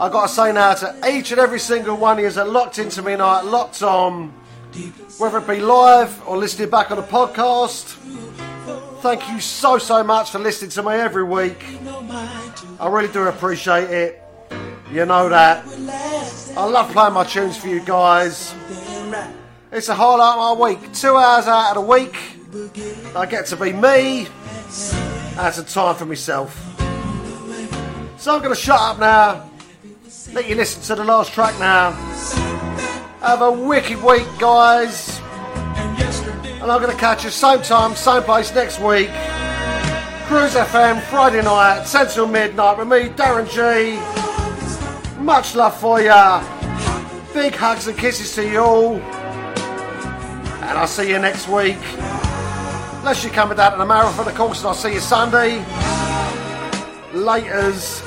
i 0.00 0.08
got 0.08 0.28
to 0.28 0.32
say 0.32 0.52
now 0.52 0.72
to 0.72 0.98
each 1.10 1.30
and 1.30 1.40
every 1.40 1.60
single 1.60 1.96
one 1.96 2.18
of 2.18 2.24
you 2.24 2.30
that 2.30 2.48
locked 2.48 2.78
into 2.78 3.02
me 3.02 3.12
tonight, 3.12 3.42
locked 3.42 3.82
on, 3.82 4.30
whether 5.18 5.38
it 5.38 5.46
be 5.46 5.60
live 5.60 6.26
or 6.26 6.38
listening 6.38 6.70
back 6.70 6.90
on 6.90 6.96
the 6.96 7.02
podcast. 7.02 7.96
Thank 9.02 9.28
you 9.28 9.40
so, 9.40 9.76
so 9.76 10.02
much 10.02 10.30
for 10.30 10.38
listening 10.38 10.70
to 10.70 10.82
me 10.82 10.94
every 10.94 11.24
week. 11.24 11.62
I 12.80 12.88
really 12.88 13.12
do 13.12 13.24
appreciate 13.24 13.90
it. 13.90 14.22
You 14.90 15.04
know 15.04 15.28
that. 15.28 15.66
I 16.56 16.64
love 16.64 16.90
playing 16.92 17.12
my 17.12 17.24
tunes 17.24 17.58
for 17.58 17.68
you 17.68 17.80
guys. 17.80 18.54
It's 19.72 19.88
a 19.88 19.94
highlight 19.94 20.38
of 20.38 20.58
my 20.58 20.68
week. 20.68 20.92
Two 20.92 21.16
hours 21.16 21.46
out 21.48 21.76
of 21.76 21.82
the 21.82 21.90
week. 21.90 22.16
I 23.16 23.26
get 23.26 23.46
to 23.46 23.56
be 23.56 23.72
me. 23.72 24.28
That's 25.34 25.58
a 25.58 25.64
time 25.64 25.96
for 25.96 26.06
myself. 26.06 26.54
So 28.16 28.34
I'm 28.34 28.42
going 28.42 28.54
to 28.54 28.60
shut 28.60 28.80
up 28.80 29.00
now. 29.00 29.50
Let 30.32 30.48
you 30.48 30.54
listen 30.54 30.82
to 30.82 30.94
the 30.94 31.04
last 31.04 31.32
track 31.32 31.58
now. 31.58 31.90
Have 33.20 33.42
a 33.42 33.50
wicked 33.50 34.00
week, 34.02 34.26
guys. 34.38 35.20
And 35.20 36.70
I'm 36.70 36.80
going 36.80 36.92
to 36.92 36.98
catch 36.98 37.24
you 37.24 37.30
same 37.30 37.60
time, 37.62 37.96
same 37.96 38.22
place 38.22 38.54
next 38.54 38.78
week. 38.78 39.08
Cruise 40.28 40.54
FM, 40.54 41.02
Friday 41.02 41.42
night, 41.42 41.86
10 41.86 42.08
till 42.08 42.28
midnight 42.28 42.78
with 42.78 42.88
me, 42.88 43.08
Darren 43.10 43.48
G. 43.50 43.98
Much 45.20 45.56
love 45.56 45.76
for 45.78 46.00
ya. 46.00 46.40
Big 47.34 47.54
hugs 47.54 47.88
and 47.88 47.98
kisses 47.98 48.32
to 48.36 48.48
you 48.48 48.60
all. 48.60 49.15
And 50.68 50.78
I'll 50.78 50.86
see 50.86 51.08
you 51.10 51.18
next 51.18 51.48
week. 51.48 51.78
Unless 52.98 53.24
you're 53.24 53.32
coming 53.32 53.56
down 53.56 53.72
to 53.72 53.78
the 53.78 53.86
marathon, 53.86 54.28
of 54.28 54.34
course, 54.34 54.58
and 54.58 54.68
I'll 54.68 54.74
see 54.74 54.94
you 54.94 55.00
Sunday. 55.00 55.62
Laters. 57.12 58.02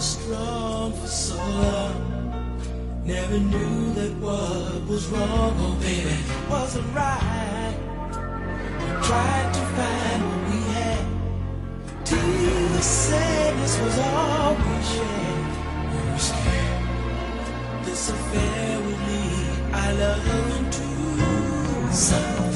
strong 0.00 0.92
for 0.92 1.06
so 1.06 1.36
long. 1.36 1.99
Never 3.10 3.40
knew 3.40 3.92
that 3.94 4.12
what 4.22 4.86
was 4.86 5.08
wrong, 5.08 5.54
oh 5.58 5.76
baby, 5.80 6.14
wasn't 6.48 6.94
right. 6.94 7.74
We 8.78 8.88
tried 9.04 9.48
to 9.52 9.62
find 9.76 10.20
what 10.28 10.42
we 10.50 10.58
had. 10.74 11.04
Till 12.04 12.68
the 12.68 12.80
sadness 12.80 13.80
was 13.80 13.98
all 13.98 14.54
we 14.54 14.76
shared. 14.92 15.50
We 15.90 15.98
were 16.08 16.18
scared. 16.18 17.84
This 17.84 18.10
affair 18.10 18.78
with 18.78 19.00
lead 19.08 19.74
our 19.74 19.92
love 19.94 20.58
into 20.58 21.92
some. 21.92 22.49